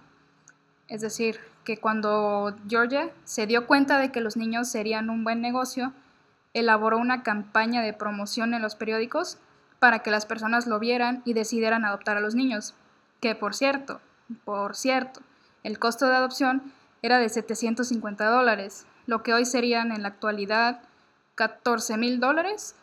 Es 0.88 1.00
decir, 1.00 1.40
que 1.64 1.78
cuando 1.78 2.54
Georgia 2.68 3.10
se 3.24 3.46
dio 3.46 3.66
cuenta 3.66 3.98
de 3.98 4.12
que 4.12 4.20
los 4.20 4.36
niños 4.36 4.68
serían 4.68 5.10
un 5.10 5.24
buen 5.24 5.40
negocio, 5.40 5.92
elaboró 6.54 6.98
una 6.98 7.22
campaña 7.22 7.82
de 7.82 7.92
promoción 7.92 8.54
en 8.54 8.62
los 8.62 8.76
periódicos 8.76 9.38
para 9.78 9.98
que 9.98 10.10
las 10.10 10.24
personas 10.24 10.66
lo 10.66 10.78
vieran 10.78 11.20
y 11.24 11.34
decidieran 11.34 11.84
adoptar 11.84 12.16
a 12.16 12.20
los 12.20 12.34
niños. 12.34 12.74
Que 13.20 13.34
por 13.34 13.54
cierto, 13.54 14.00
por 14.44 14.76
cierto, 14.76 15.20
el 15.62 15.78
costo 15.78 16.06
de 16.08 16.16
adopción 16.16 16.72
era 17.02 17.18
de 17.18 17.28
750 17.28 18.24
dólares, 18.26 18.86
lo 19.06 19.22
que 19.22 19.34
hoy 19.34 19.44
serían 19.44 19.92
en 19.92 20.02
la 20.02 20.08
actualidad 20.08 20.80
14 21.34 21.98
mil 21.98 22.20
dólares, 22.20 22.74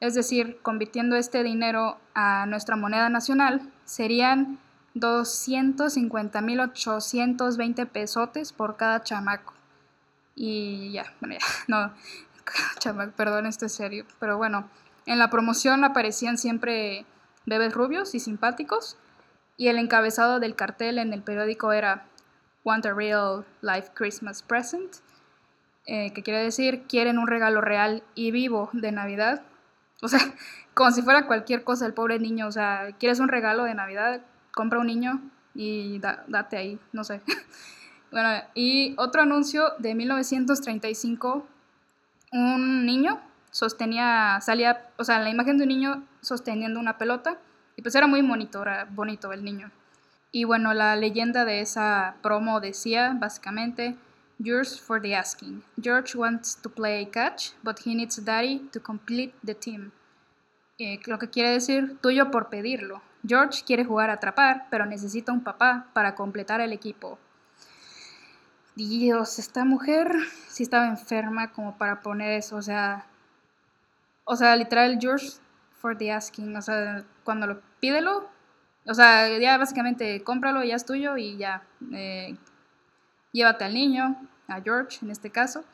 es 0.00 0.14
decir, 0.14 0.58
convirtiendo 0.62 1.16
este 1.16 1.42
dinero 1.42 1.98
a 2.14 2.46
nuestra 2.46 2.76
moneda 2.76 3.08
nacional, 3.08 3.60
serían 3.84 4.58
250 4.94 6.40
mil 6.40 6.60
820 6.60 7.86
pesotes 7.86 8.52
por 8.52 8.76
cada 8.76 9.02
chamaco. 9.02 9.54
Y 10.34 10.92
ya, 10.92 11.12
bueno, 11.20 11.36
ya, 11.38 11.46
no, 11.68 11.92
chamaco, 12.78 13.12
perdón, 13.16 13.46
esto 13.46 13.66
es 13.66 13.72
serio, 13.72 14.04
pero 14.18 14.36
bueno, 14.36 14.68
en 15.06 15.18
la 15.18 15.30
promoción 15.30 15.84
aparecían 15.84 16.38
siempre 16.38 17.06
bebés 17.46 17.72
rubios 17.72 18.14
y 18.14 18.20
simpáticos 18.20 18.96
y 19.56 19.68
el 19.68 19.78
encabezado 19.78 20.38
del 20.38 20.54
cartel 20.54 20.98
en 20.98 21.12
el 21.12 21.22
periódico 21.22 21.72
era 21.72 22.06
Want 22.64 22.86
a 22.86 22.92
Real 22.92 23.44
Life 23.60 23.90
Christmas 23.94 24.42
Present, 24.42 24.96
eh, 25.86 26.12
que 26.12 26.22
quiere 26.22 26.42
decir 26.42 26.84
quieren 26.88 27.18
un 27.18 27.26
regalo 27.26 27.60
real 27.60 28.02
y 28.14 28.30
vivo 28.30 28.70
de 28.72 28.92
Navidad. 28.92 29.42
O 30.02 30.08
sea, 30.08 30.20
como 30.74 30.90
si 30.92 31.02
fuera 31.02 31.26
cualquier 31.26 31.64
cosa 31.64 31.86
el 31.86 31.94
pobre 31.94 32.18
niño, 32.18 32.46
o 32.46 32.52
sea, 32.52 32.90
quieres 32.98 33.18
un 33.20 33.28
regalo 33.28 33.64
de 33.64 33.74
Navidad, 33.74 34.20
compra 34.52 34.78
un 34.78 34.86
niño 34.86 35.20
y 35.54 35.98
date 35.98 36.56
ahí, 36.56 36.78
no 36.92 37.02
sé. 37.02 37.20
bueno, 38.12 38.28
y 38.54 38.94
otro 38.96 39.22
anuncio 39.22 39.72
de 39.78 39.94
1935, 39.94 41.46
un 42.32 42.86
niño 42.86 43.20
sostenía, 43.50 44.38
salía, 44.40 44.90
o 44.96 45.04
sea, 45.04 45.18
la 45.18 45.30
imagen 45.30 45.58
de 45.58 45.64
un 45.64 45.68
niño 45.68 46.06
sosteniendo 46.20 46.78
una 46.78 46.98
pelota 46.98 47.38
y 47.76 47.82
pues 47.82 47.94
era 47.94 48.06
muy 48.06 48.22
bonito, 48.22 48.62
era 48.62 48.86
bonito 48.90 49.32
el 49.32 49.44
niño. 49.44 49.70
Y 50.30 50.44
bueno, 50.44 50.74
la 50.74 50.94
leyenda 50.96 51.44
de 51.44 51.60
esa 51.60 52.16
promo 52.22 52.60
decía 52.60 53.16
básicamente, 53.18 53.96
Yours 54.40 54.80
for 54.80 55.00
the 55.00 55.16
asking. 55.16 55.64
George 55.82 56.16
wants 56.16 56.54
to 56.62 56.68
play 56.68 57.06
catch, 57.06 57.52
but 57.64 57.80
he 57.84 57.94
needs 57.94 58.24
daddy 58.24 58.68
to 58.72 58.80
complete 58.80 59.34
the 59.44 59.54
team. 59.54 59.90
Eh, 60.78 61.00
lo 61.06 61.18
que 61.18 61.28
quiere 61.28 61.50
decir 61.50 61.98
tuyo 62.00 62.30
por 62.30 62.48
pedirlo. 62.48 63.02
George 63.26 63.64
quiere 63.66 63.84
jugar 63.84 64.10
a 64.10 64.14
atrapar, 64.14 64.68
pero 64.70 64.86
necesita 64.86 65.32
un 65.32 65.42
papá 65.42 65.88
para 65.92 66.14
completar 66.14 66.60
el 66.60 66.72
equipo. 66.72 67.18
Dios, 68.78 69.40
esta 69.40 69.64
mujer 69.64 70.08
sí 70.46 70.62
estaba 70.62 70.86
enferma 70.86 71.50
como 71.50 71.76
para 71.76 72.00
poner 72.00 72.30
eso, 72.34 72.54
o 72.54 72.62
sea, 72.62 73.06
o 74.24 74.36
sea, 74.36 74.54
literal, 74.54 74.98
George 75.00 75.26
for 75.72 75.98
the 75.98 76.12
asking. 76.12 76.56
O 76.56 76.62
sea, 76.62 77.04
cuando 77.24 77.48
lo 77.48 77.60
pídelo, 77.80 78.28
o 78.86 78.94
sea, 78.94 79.36
ya 79.38 79.58
básicamente 79.58 80.22
cómpralo, 80.22 80.62
ya 80.62 80.76
es 80.76 80.86
tuyo 80.86 81.16
y 81.16 81.36
ya. 81.36 81.64
Eh, 81.92 82.36
llévate 83.32 83.64
al 83.64 83.74
niño, 83.74 84.16
a 84.46 84.60
George 84.60 84.98
en 85.02 85.10
este 85.10 85.30
caso, 85.30 85.64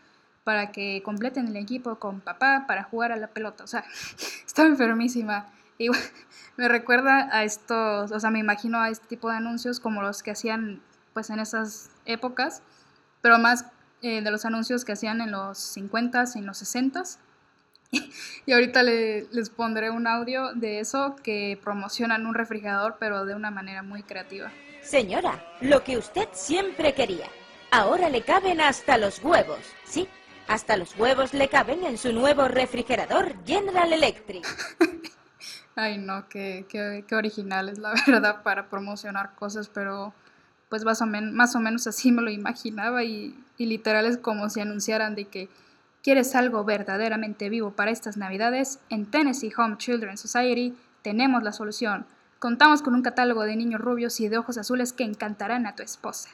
para 0.43 0.73
que 0.73 1.03
completen 1.05 1.49
el 1.49 1.57
equipo 1.57 1.97
con 1.99 2.23
papá 2.23 2.65
para 2.67 2.85
jugar 2.85 3.13
a 3.13 3.17
la 3.17 3.29
pelota. 3.29 3.65
O 3.65 3.67
sea, 3.67 3.85
estaba 4.47 4.69
enfermísima. 4.69 5.51
Y 5.77 5.89
me 6.57 6.69
recuerda 6.69 7.29
a 7.37 7.45
estos, 7.45 8.13
o 8.13 8.19
sea, 8.19 8.31
me 8.31 8.39
imagino 8.39 8.81
a 8.81 8.89
este 8.89 9.09
tipo 9.09 9.29
de 9.29 9.37
anuncios 9.37 9.79
como 9.79 10.01
los 10.01 10.23
que 10.23 10.31
hacían 10.31 10.81
pues 11.13 11.29
en 11.31 11.39
esas 11.39 11.91
épocas, 12.07 12.63
pero 13.25 13.39
más 13.39 13.65
eh, 14.03 14.21
de 14.21 14.31
los 14.31 14.45
anuncios 14.45 14.85
que 14.85 14.93
hacían 14.93 15.23
en 15.23 15.31
los 15.31 15.79
50s 15.79 16.37
y 16.37 16.41
en 16.41 16.47
los 16.47 16.63
60s 16.63 17.17
y 18.47 18.53
ahorita 18.53 18.83
les 18.83 19.49
pondré 19.49 19.89
un 19.89 20.07
audio 20.07 20.53
de 20.53 20.79
eso 20.79 21.17
que 21.23 21.59
promocionan 21.65 22.27
un 22.27 22.35
refrigerador, 22.35 22.99
pero 23.01 23.25
de 23.25 23.35
una 23.35 23.51
manera 23.51 23.83
muy 23.83 24.03
creativa. 24.03 24.53
Señora, 24.83 25.43
lo 25.63 25.83
que 25.83 25.97
usted 25.97 26.29
siempre 26.33 26.93
quería. 26.93 27.27
Ahora 27.71 28.11
le 28.11 28.21
caben 28.21 28.61
hasta 28.61 28.99
los 28.99 29.25
huevos. 29.25 29.61
Sí, 29.85 30.07
hasta 30.47 30.77
los 30.77 30.95
huevos 30.99 31.33
le 31.33 31.49
caben 31.49 31.83
en 31.87 31.97
su 31.97 32.13
nuevo 32.13 32.47
refrigerador 32.47 33.43
General 33.47 33.91
Electric. 33.91 34.47
Ay, 35.77 35.97
no, 35.97 36.29
qué, 36.29 36.67
qué, 36.69 37.07
qué 37.09 37.15
original 37.15 37.71
es 37.71 37.79
la 37.79 37.95
verdad 38.07 38.43
para 38.43 38.69
promocionar 38.69 39.35
cosas, 39.35 39.71
pero 39.73 40.13
pues 40.69 40.85
más 40.85 41.01
o, 41.03 41.07
menos 41.61 41.87
así 41.87 42.13
me 42.13 42.23
lo 42.23 42.31
imaginaba 42.31 43.05
y, 43.05 43.39
y 43.59 43.67
literal 43.67 44.07
es 44.07 44.19
como 44.19 44.51
si 44.51 44.61
anunciaran 44.61 45.15
de 45.15 45.27
que 45.27 45.49
¿Quieres 46.05 46.35
algo 46.35 46.65
verdaderamente 46.65 47.49
vivo 47.49 47.71
para 47.71 47.91
estas 47.91 48.19
Navidades? 48.19 48.79
En 48.91 49.07
Tennessee 49.07 49.55
Home 49.57 49.79
Children's 49.79 50.21
Society 50.21 50.77
tenemos 51.01 51.43
la 51.43 51.51
solución. 51.51 52.05
Contamos 52.39 52.83
con 52.83 52.95
un 52.95 53.01
catálogo 53.01 53.45
de 53.45 53.57
niños 53.57 53.81
rubios 53.81 54.21
y 54.21 54.29
de 54.29 54.37
ojos 54.37 54.59
azules 54.59 54.93
que 54.93 55.05
encantarán 55.05 55.67
a 55.67 55.75
tu 55.75 55.83
esposa. 55.83 56.29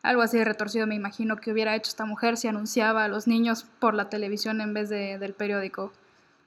Algo 0.00 0.22
así 0.22 0.38
de 0.38 0.46
retorcido 0.46 0.86
me 0.86 0.94
imagino 0.94 1.36
que 1.36 1.52
hubiera 1.52 1.76
hecho 1.76 1.90
esta 1.90 2.06
mujer 2.06 2.38
si 2.38 2.48
anunciaba 2.48 3.04
a 3.04 3.08
los 3.08 3.26
niños 3.26 3.66
por 3.80 3.92
la 3.92 4.08
televisión 4.08 4.62
en 4.62 4.72
vez 4.72 4.88
de, 4.88 5.18
del 5.18 5.34
periódico. 5.34 5.92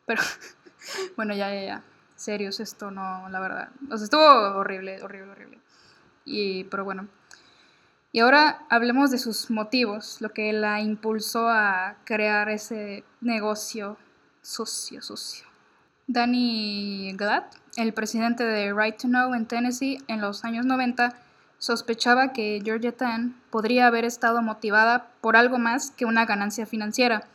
Pero 0.07 0.23
bueno, 1.17 1.35
ya, 1.35 1.53
ya, 1.53 1.61
ya. 1.61 1.83
Serios, 2.15 2.59
esto 2.59 2.89
no, 2.89 3.29
la 3.29 3.39
verdad. 3.39 3.69
O 3.91 3.97
sea, 3.97 4.05
estuvo 4.05 4.23
horrible, 4.57 5.03
horrible, 5.03 5.33
horrible. 5.33 5.59
Y, 6.29 6.65
pero 6.65 6.85
bueno, 6.85 7.07
y 8.11 8.19
ahora 8.19 8.65
hablemos 8.69 9.11
de 9.11 9.17
sus 9.17 9.49
motivos, 9.51 10.17
lo 10.19 10.29
que 10.29 10.53
la 10.53 10.79
impulsó 10.79 11.47
a 11.49 11.95
crear 12.05 12.49
ese 12.49 13.03
negocio 13.21 13.97
sucio, 14.41 15.01
sucio. 15.01 15.45
Danny 16.07 17.13
Glad, 17.15 17.43
el 17.77 17.93
presidente 17.93 18.43
de 18.43 18.73
Right 18.73 18.97
to 18.97 19.07
Know 19.07 19.33
en 19.33 19.45
Tennessee 19.45 20.03
en 20.07 20.21
los 20.21 20.43
años 20.43 20.65
90, 20.65 21.15
sospechaba 21.59 22.33
que 22.33 22.61
Georgia 22.63 22.95
Tan 22.95 23.35
podría 23.51 23.87
haber 23.87 24.05
estado 24.05 24.41
motivada 24.41 25.07
por 25.21 25.35
algo 25.35 25.59
más 25.59 25.91
que 25.91 26.05
una 26.05 26.25
ganancia 26.25 26.65
financiera. 26.65 27.25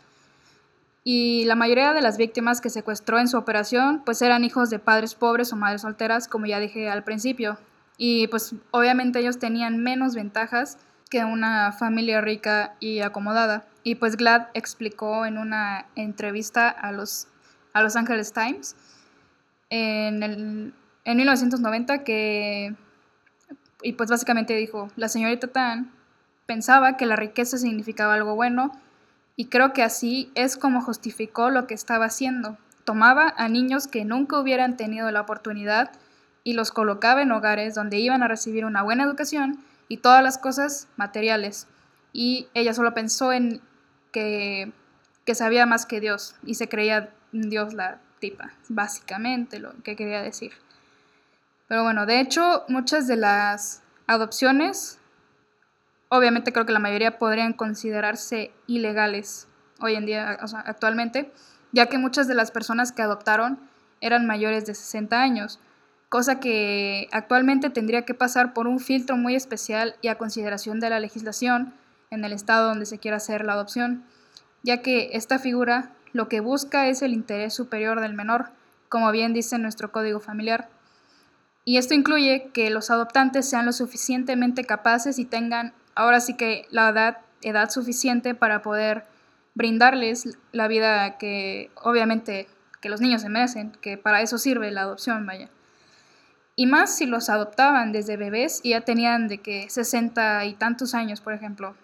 Y 1.04 1.44
la 1.44 1.54
mayoría 1.54 1.92
de 1.92 2.00
las 2.00 2.16
víctimas 2.16 2.60
que 2.60 2.70
secuestró 2.70 3.18
en 3.18 3.28
su 3.28 3.36
operación 3.36 4.02
pues 4.04 4.22
eran 4.22 4.42
hijos 4.42 4.70
de 4.70 4.78
padres 4.78 5.14
pobres 5.14 5.52
o 5.52 5.56
madres 5.56 5.82
solteras, 5.82 6.26
como 6.26 6.46
ya 6.46 6.58
dije 6.58 6.88
al 6.90 7.04
principio, 7.04 7.58
y 7.96 8.26
pues 8.28 8.54
obviamente 8.70 9.20
ellos 9.20 9.38
tenían 9.38 9.82
menos 9.82 10.14
ventajas 10.14 10.78
que 11.10 11.24
una 11.24 11.72
familia 11.72 12.20
rica 12.20 12.74
y 12.80 13.00
acomodada. 13.00 13.66
Y 13.82 13.96
pues 13.96 14.16
Glad 14.16 14.48
explicó 14.54 15.26
en 15.26 15.38
una 15.38 15.86
entrevista 15.94 16.68
a 16.68 16.90
los, 16.90 17.28
a 17.72 17.82
Los 17.82 17.94
Angeles 17.96 18.32
Times 18.32 18.74
en, 19.70 20.22
el, 20.22 20.74
en 21.04 21.16
1990 21.16 22.04
que, 22.04 22.74
y 23.82 23.92
pues 23.92 24.10
básicamente 24.10 24.54
dijo, 24.56 24.88
la 24.96 25.08
señorita 25.08 25.48
Tan 25.48 25.92
pensaba 26.46 26.96
que 26.96 27.06
la 27.06 27.16
riqueza 27.16 27.58
significaba 27.58 28.14
algo 28.14 28.34
bueno 28.34 28.72
y 29.36 29.46
creo 29.46 29.72
que 29.72 29.82
así 29.82 30.30
es 30.34 30.56
como 30.56 30.80
justificó 30.80 31.50
lo 31.50 31.66
que 31.66 31.74
estaba 31.74 32.06
haciendo. 32.06 32.56
Tomaba 32.84 33.34
a 33.36 33.48
niños 33.48 33.86
que 33.88 34.04
nunca 34.04 34.38
hubieran 34.38 34.76
tenido 34.76 35.10
la 35.10 35.22
oportunidad 35.22 35.90
y 36.44 36.52
los 36.52 36.70
colocaba 36.70 37.22
en 37.22 37.32
hogares 37.32 37.74
donde 37.74 37.98
iban 37.98 38.22
a 38.22 38.28
recibir 38.28 38.66
una 38.66 38.82
buena 38.82 39.04
educación 39.04 39.64
y 39.88 39.96
todas 39.96 40.22
las 40.22 40.38
cosas 40.38 40.86
materiales. 40.96 41.66
Y 42.12 42.48
ella 42.54 42.74
solo 42.74 42.94
pensó 42.94 43.32
en 43.32 43.60
que, 44.12 44.70
que 45.24 45.34
sabía 45.34 45.66
más 45.66 45.86
que 45.86 46.00
Dios 46.00 46.36
y 46.44 46.54
se 46.54 46.68
creía 46.68 47.10
Dios 47.32 47.74
la 47.74 47.98
tipa, 48.20 48.52
básicamente 48.68 49.58
lo 49.58 49.72
que 49.82 49.96
quería 49.96 50.22
decir. 50.22 50.52
Pero 51.66 51.82
bueno, 51.82 52.06
de 52.06 52.20
hecho, 52.20 52.64
muchas 52.68 53.08
de 53.08 53.16
las 53.16 53.82
adopciones, 54.06 54.98
obviamente 56.08 56.52
creo 56.52 56.66
que 56.66 56.72
la 56.72 56.78
mayoría 56.78 57.18
podrían 57.18 57.54
considerarse 57.54 58.52
ilegales 58.66 59.48
hoy 59.80 59.94
en 59.94 60.06
día, 60.06 60.38
o 60.42 60.46
sea, 60.46 60.60
actualmente, 60.60 61.32
ya 61.72 61.86
que 61.86 61.98
muchas 61.98 62.28
de 62.28 62.34
las 62.34 62.50
personas 62.50 62.92
que 62.92 63.02
adoptaron 63.02 63.58
eran 64.00 64.26
mayores 64.26 64.66
de 64.66 64.74
60 64.74 65.20
años 65.20 65.58
cosa 66.14 66.38
que 66.38 67.08
actualmente 67.10 67.70
tendría 67.70 68.02
que 68.02 68.14
pasar 68.14 68.54
por 68.54 68.68
un 68.68 68.78
filtro 68.78 69.16
muy 69.16 69.34
especial 69.34 69.96
y 70.00 70.06
a 70.06 70.14
consideración 70.16 70.78
de 70.78 70.88
la 70.88 71.00
legislación 71.00 71.74
en 72.10 72.24
el 72.24 72.32
estado 72.32 72.68
donde 72.68 72.86
se 72.86 73.00
quiera 73.00 73.16
hacer 73.16 73.44
la 73.44 73.54
adopción, 73.54 74.04
ya 74.62 74.80
que 74.80 75.10
esta 75.14 75.40
figura 75.40 75.90
lo 76.12 76.28
que 76.28 76.38
busca 76.38 76.86
es 76.86 77.02
el 77.02 77.14
interés 77.14 77.52
superior 77.52 78.00
del 78.00 78.14
menor, 78.14 78.50
como 78.88 79.10
bien 79.10 79.32
dice 79.32 79.58
nuestro 79.58 79.90
código 79.90 80.20
familiar. 80.20 80.68
Y 81.64 81.78
esto 81.78 81.94
incluye 81.94 82.48
que 82.54 82.70
los 82.70 82.92
adoptantes 82.92 83.50
sean 83.50 83.66
lo 83.66 83.72
suficientemente 83.72 84.62
capaces 84.62 85.18
y 85.18 85.24
tengan 85.24 85.74
ahora 85.96 86.20
sí 86.20 86.34
que 86.34 86.68
la 86.70 86.90
edad, 86.90 87.18
edad 87.42 87.70
suficiente 87.70 88.36
para 88.36 88.62
poder 88.62 89.04
brindarles 89.56 90.38
la 90.52 90.68
vida 90.68 91.18
que 91.18 91.72
obviamente 91.74 92.46
que 92.80 92.88
los 92.88 93.00
niños 93.00 93.22
se 93.22 93.30
merecen, 93.30 93.72
que 93.80 93.98
para 93.98 94.22
eso 94.22 94.38
sirve 94.38 94.70
la 94.70 94.82
adopción, 94.82 95.26
vaya. 95.26 95.50
Y 96.56 96.66
más 96.66 96.96
si 96.96 97.06
los 97.06 97.28
adoptaban 97.30 97.92
desde 97.92 98.16
bebés 98.16 98.60
y 98.62 98.70
ya 98.70 98.82
tenían 98.82 99.26
de 99.28 99.38
que 99.38 99.68
60 99.68 100.44
y 100.44 100.54
tantos 100.54 100.94
años, 100.94 101.20
por 101.20 101.32
ejemplo. 101.32 101.74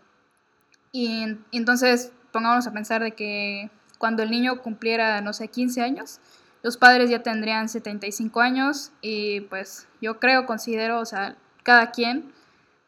Y, 0.92 1.38
entonces 1.52 2.12
pongámonos 2.32 2.66
a 2.66 2.72
pensar 2.72 3.02
de 3.02 3.12
que 3.12 3.70
cuando 3.98 4.22
el 4.22 4.30
niño 4.30 4.62
cumpliera, 4.62 5.20
no 5.20 5.32
sé, 5.32 5.48
15 5.48 5.82
años, 5.82 6.20
los 6.62 6.76
padres 6.76 7.10
ya 7.10 7.22
tendrían 7.22 7.68
75 7.68 8.40
años 8.40 8.92
y 9.00 9.40
pues 9.42 9.88
yo 10.00 10.20
creo, 10.20 10.46
considero, 10.46 11.00
o 11.00 11.04
sea, 11.04 11.36
cada 11.62 11.90
quien, 11.90 12.32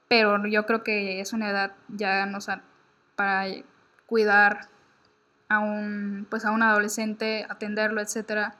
pero 0.08 0.46
yo 0.46 0.66
creo 0.66 0.84
que 0.84 1.20
es 1.20 1.32
una 1.32 1.50
edad 1.50 1.72
ya 1.88 2.26
no 2.26 2.40
sé, 2.40 2.52
para 3.16 3.46
cuidar 4.06 4.68
a 5.48 5.58
un 5.58 6.26
pues 6.30 6.44
a 6.44 6.50
un 6.50 6.62
adolescente, 6.62 7.46
atenderlo, 7.48 8.00
etcétera. 8.00 8.54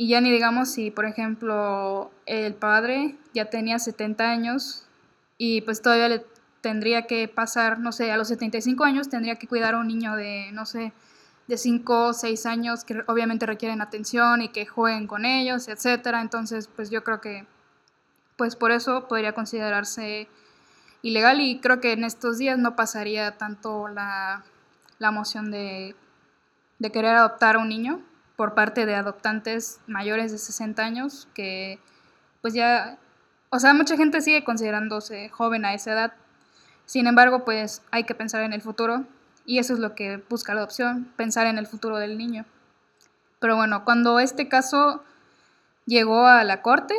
Y 0.00 0.06
ya 0.06 0.20
ni 0.20 0.30
digamos 0.30 0.70
si, 0.70 0.92
por 0.92 1.06
ejemplo, 1.06 2.12
el 2.24 2.54
padre 2.54 3.16
ya 3.34 3.46
tenía 3.46 3.80
70 3.80 4.30
años 4.30 4.84
y 5.38 5.62
pues 5.62 5.82
todavía 5.82 6.08
le 6.08 6.24
tendría 6.60 7.08
que 7.08 7.26
pasar, 7.26 7.80
no 7.80 7.90
sé, 7.90 8.12
a 8.12 8.16
los 8.16 8.28
75 8.28 8.84
años 8.84 9.08
tendría 9.08 9.40
que 9.40 9.48
cuidar 9.48 9.74
a 9.74 9.78
un 9.78 9.88
niño 9.88 10.14
de, 10.14 10.52
no 10.52 10.66
sé, 10.66 10.92
de 11.48 11.58
5 11.58 12.06
o 12.06 12.12
6 12.12 12.46
años 12.46 12.84
que 12.84 13.02
obviamente 13.08 13.44
requieren 13.44 13.80
atención 13.80 14.40
y 14.40 14.50
que 14.50 14.66
jueguen 14.66 15.08
con 15.08 15.24
ellos, 15.24 15.66
etcétera. 15.66 16.20
Entonces, 16.20 16.68
pues 16.68 16.90
yo 16.90 17.02
creo 17.02 17.20
que 17.20 17.44
pues 18.36 18.54
por 18.54 18.70
eso 18.70 19.08
podría 19.08 19.32
considerarse 19.32 20.28
ilegal 21.02 21.40
y 21.40 21.58
creo 21.58 21.80
que 21.80 21.90
en 21.90 22.04
estos 22.04 22.38
días 22.38 22.56
no 22.56 22.76
pasaría 22.76 23.36
tanto 23.36 23.88
la, 23.88 24.44
la 25.00 25.10
moción 25.10 25.50
de, 25.50 25.96
de 26.78 26.92
querer 26.92 27.16
adoptar 27.16 27.56
a 27.56 27.58
un 27.58 27.68
niño 27.68 28.00
por 28.38 28.54
parte 28.54 28.86
de 28.86 28.94
adoptantes 28.94 29.80
mayores 29.88 30.30
de 30.30 30.38
60 30.38 30.80
años 30.80 31.26
que 31.34 31.80
pues 32.40 32.54
ya, 32.54 32.96
o 33.50 33.58
sea, 33.58 33.74
mucha 33.74 33.96
gente 33.96 34.20
sigue 34.20 34.44
considerándose 34.44 35.28
joven 35.28 35.64
a 35.64 35.74
esa 35.74 35.92
edad. 35.92 36.12
Sin 36.86 37.08
embargo, 37.08 37.44
pues 37.44 37.82
hay 37.90 38.04
que 38.04 38.14
pensar 38.14 38.44
en 38.44 38.52
el 38.52 38.62
futuro 38.62 39.02
y 39.44 39.58
eso 39.58 39.74
es 39.74 39.80
lo 39.80 39.96
que 39.96 40.22
busca 40.30 40.54
la 40.54 40.60
adopción, 40.60 41.12
pensar 41.16 41.48
en 41.48 41.58
el 41.58 41.66
futuro 41.66 41.96
del 41.96 42.16
niño. 42.16 42.44
Pero 43.40 43.56
bueno, 43.56 43.84
cuando 43.84 44.20
este 44.20 44.46
caso 44.46 45.02
llegó 45.84 46.28
a 46.28 46.44
la 46.44 46.62
corte 46.62 46.94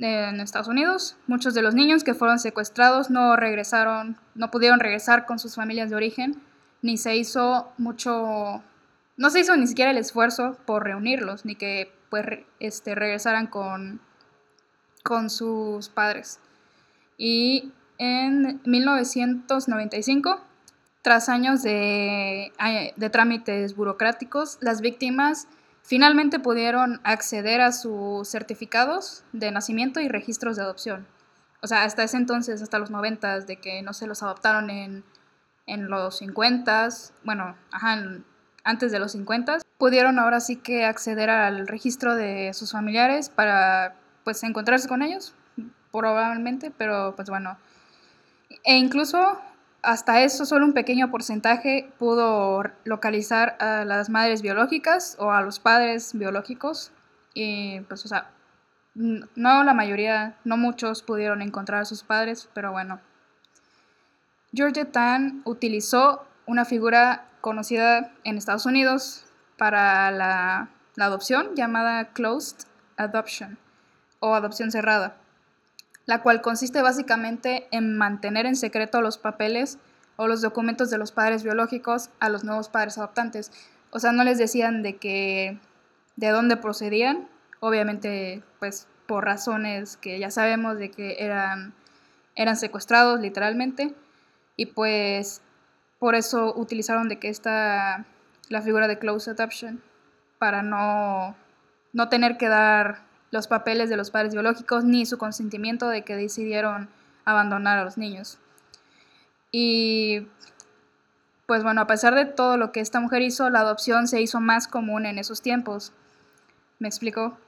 en 0.00 0.40
Estados 0.40 0.66
Unidos, 0.66 1.16
muchos 1.28 1.54
de 1.54 1.62
los 1.62 1.76
niños 1.76 2.02
que 2.02 2.14
fueron 2.14 2.40
secuestrados 2.40 3.10
no 3.10 3.36
regresaron, 3.36 4.16
no 4.34 4.50
pudieron 4.50 4.80
regresar 4.80 5.24
con 5.24 5.38
sus 5.38 5.54
familias 5.54 5.88
de 5.88 5.94
origen, 5.94 6.42
ni 6.82 6.96
se 6.96 7.14
hizo 7.14 7.70
mucho, 7.78 8.60
no 9.18 9.28
se 9.28 9.40
hizo 9.40 9.54
ni 9.56 9.66
siquiera 9.66 9.90
el 9.90 9.98
esfuerzo 9.98 10.56
por 10.64 10.84
reunirlos, 10.84 11.44
ni 11.44 11.54
que 11.54 11.92
pues 12.08 12.24
este, 12.60 12.94
regresaran 12.94 13.48
con, 13.48 14.00
con 15.02 15.28
sus 15.28 15.90
padres. 15.90 16.40
Y 17.18 17.72
en 17.98 18.62
1995 18.64 20.40
tras 21.02 21.28
años 21.28 21.62
de, 21.62 22.52
trámites 23.10 23.74
burocráticos, 23.74 24.58
las 24.60 24.80
víctimas 24.80 25.48
finalmente 25.82 26.38
pudieron 26.38 27.00
acceder 27.02 27.60
a 27.60 27.72
sus 27.72 28.28
certificados 28.28 29.24
de 29.32 29.50
nacimiento 29.50 30.00
y 30.00 30.08
registros 30.08 30.56
de 30.56 30.64
adopción. 30.64 31.06
O 31.62 31.66
sea, 31.66 31.84
hasta 31.84 32.04
ese 32.04 32.18
entonces, 32.18 32.60
hasta 32.62 32.78
los 32.78 32.90
90, 32.90 33.40
de 33.40 33.56
que 33.56 33.80
no 33.82 33.94
se 33.94 34.06
los 34.06 34.22
adoptaron 34.22 34.70
en, 34.70 35.02
los 35.66 36.18
50, 36.18 36.88
bueno, 37.24 37.56
ajá, 37.70 38.02
antes 38.68 38.92
de 38.92 38.98
los 38.98 39.12
50, 39.12 39.58
pudieron 39.78 40.18
ahora 40.18 40.40
sí 40.40 40.56
que 40.56 40.84
acceder 40.84 41.30
al 41.30 41.66
registro 41.66 42.14
de 42.14 42.52
sus 42.52 42.72
familiares 42.72 43.30
para 43.30 43.94
pues 44.24 44.42
encontrarse 44.42 44.86
con 44.88 45.00
ellos, 45.00 45.34
probablemente, 45.90 46.70
pero 46.70 47.14
pues 47.16 47.30
bueno. 47.30 47.56
E 48.64 48.76
incluso 48.76 49.40
hasta 49.80 50.22
eso 50.22 50.44
solo 50.44 50.66
un 50.66 50.74
pequeño 50.74 51.10
porcentaje 51.10 51.90
pudo 51.98 52.62
localizar 52.84 53.56
a 53.58 53.86
las 53.86 54.10
madres 54.10 54.42
biológicas 54.42 55.16
o 55.18 55.32
a 55.32 55.40
los 55.40 55.60
padres 55.60 56.12
biológicos. 56.12 56.92
Y 57.32 57.80
pues, 57.82 58.04
o 58.04 58.08
sea, 58.08 58.28
no 58.94 59.64
la 59.64 59.72
mayoría, 59.72 60.34
no 60.44 60.58
muchos 60.58 61.02
pudieron 61.02 61.40
encontrar 61.40 61.80
a 61.80 61.84
sus 61.86 62.02
padres, 62.02 62.50
pero 62.52 62.72
bueno. 62.72 63.00
George 64.52 64.84
Tan 64.84 65.40
utilizó 65.46 66.26
una 66.44 66.66
figura 66.66 67.27
conocida 67.40 68.12
en 68.24 68.36
Estados 68.36 68.66
Unidos 68.66 69.24
para 69.56 70.10
la, 70.10 70.68
la 70.96 71.04
adopción 71.04 71.54
llamada 71.54 72.12
closed 72.12 72.66
adoption 72.96 73.58
o 74.20 74.34
adopción 74.34 74.70
cerrada 74.70 75.16
la 76.08 76.22
cual 76.22 76.40
consiste 76.40 76.80
básicamente 76.80 77.68
en 77.70 77.98
mantener 77.98 78.46
en 78.46 78.56
secreto 78.56 79.02
los 79.02 79.18
papeles 79.18 79.76
o 80.16 80.26
los 80.26 80.40
documentos 80.40 80.88
de 80.88 80.96
los 80.96 81.12
padres 81.12 81.42
biológicos 81.42 82.08
a 82.18 82.30
los 82.30 82.44
nuevos 82.44 82.70
padres 82.70 82.96
adoptantes. 82.96 83.52
O 83.90 83.98
sea, 83.98 84.12
no 84.12 84.24
les 84.24 84.38
decían 84.38 84.82
de 84.82 84.96
que 84.96 85.58
de 86.16 86.28
dónde 86.30 86.56
procedían, 86.56 87.28
obviamente 87.60 88.42
pues 88.58 88.88
por 89.06 89.26
razones 89.26 89.98
que 89.98 90.18
ya 90.18 90.30
sabemos 90.30 90.78
de 90.78 90.90
que 90.90 91.16
eran 91.22 91.74
eran 92.34 92.56
secuestrados 92.56 93.20
literalmente 93.20 93.94
y 94.56 94.64
pues 94.64 95.42
por 95.98 96.14
eso 96.14 96.54
utilizaron 96.56 97.08
de 97.08 97.18
que 97.18 97.28
esta 97.28 98.04
la 98.48 98.62
figura 98.62 98.88
de 98.88 98.98
close 98.98 99.30
adoption 99.30 99.82
para 100.38 100.62
no 100.62 101.36
no 101.92 102.08
tener 102.08 102.36
que 102.36 102.48
dar 102.48 103.00
los 103.30 103.48
papeles 103.48 103.90
de 103.90 103.96
los 103.96 104.10
padres 104.10 104.32
biológicos 104.32 104.84
ni 104.84 105.04
su 105.06 105.18
consentimiento 105.18 105.88
de 105.88 106.02
que 106.02 106.16
decidieron 106.16 106.88
abandonar 107.24 107.78
a 107.78 107.84
los 107.84 107.98
niños. 107.98 108.38
Y 109.50 110.26
pues 111.46 111.62
bueno, 111.62 111.80
a 111.80 111.86
pesar 111.86 112.14
de 112.14 112.26
todo 112.26 112.56
lo 112.56 112.72
que 112.72 112.80
esta 112.80 113.00
mujer 113.00 113.22
hizo, 113.22 113.48
la 113.50 113.60
adopción 113.60 114.06
se 114.08 114.20
hizo 114.20 114.40
más 114.40 114.68
común 114.68 115.06
en 115.06 115.18
esos 115.18 115.42
tiempos. 115.42 115.92
Me 116.78 116.88
explico 116.88 117.38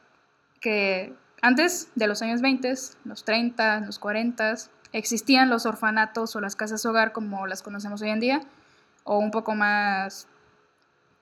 que 0.61 1.15
antes 1.43 1.91
de 1.95 2.07
los 2.07 2.23
años 2.23 2.41
20, 2.41 2.75
los 3.05 3.25
30, 3.25 3.81
los 3.81 3.99
40, 3.99 4.55
existían 4.93 5.51
los 5.51 5.67
orfanatos 5.67 6.35
o 6.37 6.41
las 6.41 6.57
casas 6.57 6.85
hogar 6.87 7.13
como 7.13 7.47
las 7.47 7.63
conocemos 7.63 8.03
hoy 8.03 8.11
en 8.11 8.21
día, 8.21 8.41
o 9.05 9.19
un 9.19 9.31
poco 9.31 9.55
más, 9.55 10.27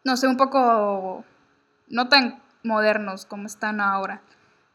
no 0.04 0.16
sé, 0.16 0.28
un 0.28 0.36
poco 0.36 1.24
no 1.88 2.08
tan 2.08 2.40
modernos 2.62 3.26
como 3.26 3.46
están 3.46 3.80
ahora. 3.80 4.20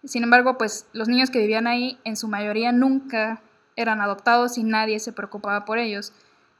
Sin 0.04 0.24
embargo, 0.24 0.58
pues 0.58 0.88
los 0.94 1.08
niños 1.08 1.30
que 1.30 1.40
vivían 1.40 1.68
ahí 1.68 2.00
en 2.04 2.18
su 2.18 2.28
mayoría 2.28 2.72
nunca 2.72 3.42
eran 3.76 4.02
adoptados 4.02 4.58
y 4.58 4.64
nadie 4.64 5.00
se 5.00 5.14
preocupaba 5.14 5.66
por 5.66 5.78
ellos, 5.78 6.14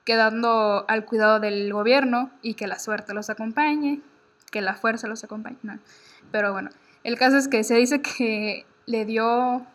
quedando 0.06 0.86
al 0.88 1.06
cuidado 1.06 1.40
del 1.40 1.72
gobierno 1.72 2.32
y 2.42 2.56
que 2.56 2.68
la 2.68 2.80
suerte 2.80 3.14
los 3.14 3.30
acompañe, 3.30 4.02
que 4.52 4.62
la 4.62 4.76
fuerza 4.76 5.08
los 5.08 5.24
acompañe. 5.24 5.58
Pero 6.32 6.52
bueno, 6.52 6.70
el 7.04 7.18
caso 7.18 7.38
es 7.38 7.48
que 7.48 7.64
se 7.64 7.76
dice 7.76 8.02
que 8.02 8.66
le 8.86 9.06
dio 9.06 9.66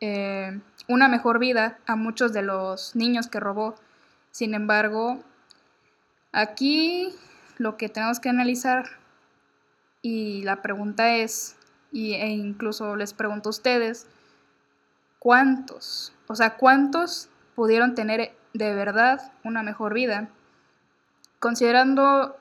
eh, 0.00 0.60
una 0.86 1.08
mejor 1.08 1.38
vida 1.38 1.78
a 1.86 1.96
muchos 1.96 2.32
de 2.32 2.42
los 2.42 2.94
niños 2.94 3.28
que 3.28 3.40
robó. 3.40 3.74
Sin 4.30 4.54
embargo, 4.54 5.22
aquí 6.32 7.14
lo 7.58 7.76
que 7.76 7.88
tenemos 7.88 8.20
que 8.20 8.28
analizar 8.28 8.86
y 10.02 10.42
la 10.42 10.62
pregunta 10.62 11.16
es, 11.16 11.56
y, 11.90 12.14
e 12.14 12.28
incluso 12.28 12.96
les 12.96 13.12
pregunto 13.12 13.48
a 13.48 13.50
ustedes, 13.50 14.06
¿cuántos? 15.18 16.12
O 16.28 16.34
sea, 16.34 16.56
¿cuántos 16.56 17.28
pudieron 17.54 17.94
tener 17.94 18.34
de 18.54 18.74
verdad 18.74 19.32
una 19.44 19.62
mejor 19.62 19.94
vida? 19.94 20.28
Considerando 21.40 22.36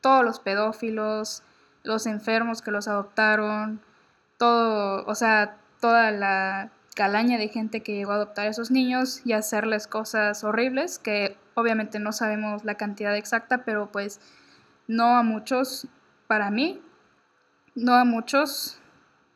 todos 0.00 0.24
los 0.24 0.40
pedófilos, 0.40 1.42
los 1.82 2.06
enfermos 2.06 2.62
que 2.62 2.70
los 2.70 2.88
adoptaron, 2.88 3.80
todo, 4.38 5.04
o 5.06 5.14
sea, 5.14 5.58
toda 5.80 6.10
la 6.10 6.70
calaña 6.94 7.38
de 7.38 7.48
gente 7.48 7.82
que 7.82 7.94
llegó 7.94 8.12
a 8.12 8.16
adoptar 8.16 8.46
a 8.46 8.50
esos 8.50 8.70
niños 8.70 9.22
y 9.24 9.32
hacerles 9.32 9.86
cosas 9.86 10.44
horribles, 10.44 10.98
que 10.98 11.36
obviamente 11.54 11.98
no 11.98 12.12
sabemos 12.12 12.64
la 12.64 12.76
cantidad 12.76 13.16
exacta, 13.16 13.64
pero 13.64 13.90
pues 13.90 14.20
no 14.88 15.16
a 15.16 15.22
muchos, 15.22 15.86
para 16.26 16.50
mí, 16.50 16.80
no 17.74 17.94
a 17.94 18.04
muchos 18.04 18.82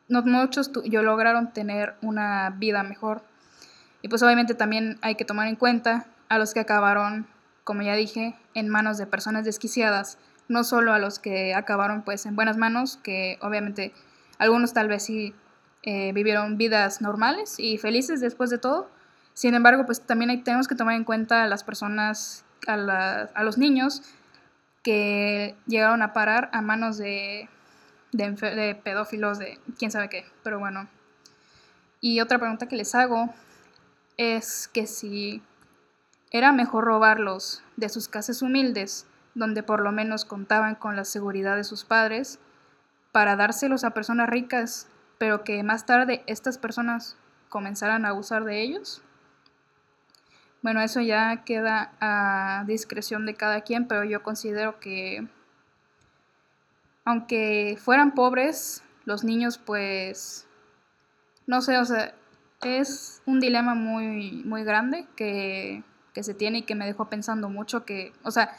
no 0.09 0.23
muchos 0.23 0.71
yo 0.85 1.01
lograron 1.01 1.51
tener 1.51 1.95
una 2.01 2.49
vida 2.51 2.83
mejor. 2.83 3.23
Y 4.01 4.07
pues 4.07 4.23
obviamente 4.23 4.55
también 4.55 4.97
hay 5.01 5.15
que 5.15 5.25
tomar 5.25 5.47
en 5.47 5.55
cuenta 5.55 6.07
a 6.29 6.37
los 6.37 6.53
que 6.53 6.59
acabaron, 6.59 7.27
como 7.63 7.81
ya 7.81 7.95
dije, 7.95 8.35
en 8.53 8.69
manos 8.69 8.97
de 8.97 9.07
personas 9.07 9.43
desquiciadas, 9.43 10.17
no 10.47 10.63
solo 10.63 10.93
a 10.93 10.99
los 10.99 11.19
que 11.19 11.53
acabaron 11.53 12.03
pues 12.03 12.25
en 12.25 12.35
buenas 12.35 12.57
manos, 12.57 12.97
que 13.03 13.37
obviamente 13.41 13.93
algunos 14.37 14.73
tal 14.73 14.87
vez 14.87 15.03
sí 15.03 15.35
eh, 15.89 16.11
vivieron 16.11 16.57
vidas 16.57 16.99
normales 16.99 17.55
y 17.59 17.77
felices 17.77 18.19
después 18.19 18.49
de 18.49 18.57
todo. 18.57 18.89
Sin 19.33 19.53
embargo, 19.53 19.85
pues 19.85 20.01
también 20.01 20.43
tenemos 20.43 20.67
que 20.67 20.75
tomar 20.75 20.95
en 20.95 21.05
cuenta 21.05 21.43
a 21.43 21.47
las 21.47 21.63
personas, 21.63 22.43
a, 22.67 23.41
los 23.41 23.57
niños 23.57 24.01
que 24.83 25.55
llegaron 25.65 26.01
a 26.01 26.11
parar 26.11 26.49
a 26.51 26.61
manos 26.61 26.97
de, 26.97 27.47
de, 28.11 28.31
de 28.31 28.75
pedófilos, 28.75 29.39
de 29.39 29.61
quién 29.79 29.89
sabe 29.89 30.09
qué. 30.09 30.25
Pero 30.43 30.59
bueno. 30.59 30.89
Y 32.01 32.19
otra 32.19 32.37
pregunta 32.37 32.67
que 32.67 32.75
les 32.75 32.93
hago 32.93 33.33
es 34.17 34.67
que 34.67 34.87
si 34.87 35.41
era 36.31 36.51
mejor 36.51 36.83
robarlos 36.83 37.63
de 37.77 37.87
sus 37.87 38.09
casas 38.09 38.41
humildes, 38.41 39.07
donde 39.35 39.63
por 39.63 39.79
lo 39.79 39.93
menos 39.93 40.25
contaban 40.25 40.75
con 40.75 40.97
la 40.97 41.05
seguridad 41.05 41.55
de 41.55 41.63
sus 41.63 41.85
padres, 41.85 42.39
para 43.13 43.37
dárselos 43.37 43.85
a 43.85 43.91
personas 43.91 44.29
ricas, 44.29 44.89
pero 45.17 45.43
que 45.43 45.63
más 45.63 45.85
tarde 45.85 46.23
estas 46.27 46.57
personas 46.57 47.17
comenzaran 47.49 48.05
a 48.05 48.09
abusar 48.09 48.43
de 48.43 48.61
ellos. 48.61 49.01
Bueno, 50.61 50.81
eso 50.81 51.01
ya 51.01 51.43
queda 51.45 51.93
a 52.01 52.63
discreción 52.67 53.25
de 53.25 53.35
cada 53.35 53.61
quien, 53.61 53.87
pero 53.87 54.03
yo 54.03 54.23
considero 54.23 54.79
que 54.79 55.27
aunque 57.05 57.77
fueran 57.79 58.13
pobres, 58.13 58.83
los 59.05 59.23
niños 59.23 59.57
pues, 59.57 60.45
no 61.45 61.61
sé, 61.61 61.77
o 61.77 61.85
sea, 61.85 62.13
es 62.61 63.21
un 63.25 63.39
dilema 63.39 63.75
muy, 63.75 64.43
muy 64.43 64.65
grande 64.65 65.07
que, 65.15 65.83
que 66.13 66.23
se 66.23 66.33
tiene 66.33 66.59
y 66.59 66.61
que 66.63 66.75
me 66.75 66.85
dejó 66.85 67.07
pensando 67.09 67.47
mucho 67.47 67.85
que, 67.85 68.11
o 68.23 68.31
sea, 68.31 68.57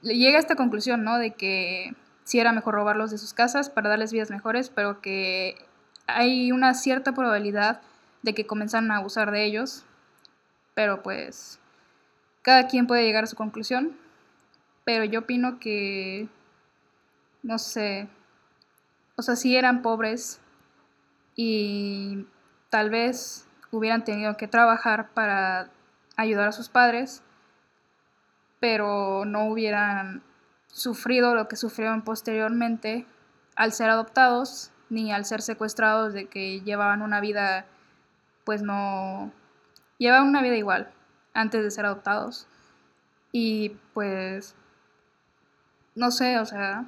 llega 0.00 0.38
a 0.38 0.40
esta 0.40 0.56
conclusión, 0.56 1.04
¿no? 1.04 1.18
De 1.18 1.32
que 1.32 1.94
sí 2.24 2.38
era 2.38 2.52
mejor 2.52 2.74
robarlos 2.74 3.10
de 3.10 3.18
sus 3.18 3.34
casas 3.34 3.68
para 3.68 3.90
darles 3.90 4.12
vidas 4.12 4.30
mejores, 4.30 4.70
pero 4.70 5.00
que 5.02 5.56
hay 6.16 6.52
una 6.52 6.74
cierta 6.74 7.12
probabilidad 7.12 7.80
de 8.22 8.34
que 8.34 8.46
comenzaran 8.46 8.90
a 8.90 8.98
abusar 8.98 9.30
de 9.30 9.44
ellos. 9.44 9.84
Pero 10.74 11.02
pues 11.02 11.58
cada 12.42 12.66
quien 12.66 12.86
puede 12.86 13.04
llegar 13.04 13.24
a 13.24 13.28
su 13.28 13.36
conclusión. 13.36 13.96
Pero 14.84 15.04
yo 15.04 15.20
opino 15.20 15.60
que, 15.60 16.28
no 17.42 17.58
sé, 17.58 18.08
o 19.16 19.22
sea, 19.22 19.36
si 19.36 19.56
eran 19.56 19.82
pobres 19.82 20.40
y 21.36 22.26
tal 22.70 22.90
vez 22.90 23.46
hubieran 23.70 24.04
tenido 24.04 24.36
que 24.36 24.48
trabajar 24.48 25.10
para 25.10 25.70
ayudar 26.16 26.48
a 26.48 26.52
sus 26.52 26.68
padres, 26.68 27.22
pero 28.60 29.24
no 29.24 29.46
hubieran 29.46 30.22
sufrido 30.66 31.34
lo 31.34 31.48
que 31.48 31.56
sufrieron 31.56 32.02
posteriormente 32.02 33.06
al 33.54 33.72
ser 33.72 33.90
adoptados 33.90 34.70
ni 34.92 35.10
al 35.10 35.24
ser 35.24 35.40
secuestrados 35.40 36.12
de 36.12 36.26
que 36.26 36.60
llevaban 36.60 37.00
una 37.00 37.20
vida 37.20 37.64
pues 38.44 38.60
no 38.60 39.32
llevaban 39.98 40.28
una 40.28 40.42
vida 40.42 40.56
igual 40.56 40.92
antes 41.32 41.64
de 41.64 41.70
ser 41.70 41.86
adoptados 41.86 42.46
y 43.32 43.70
pues 43.94 44.54
no 45.94 46.10
sé, 46.10 46.38
o 46.38 46.44
sea, 46.44 46.84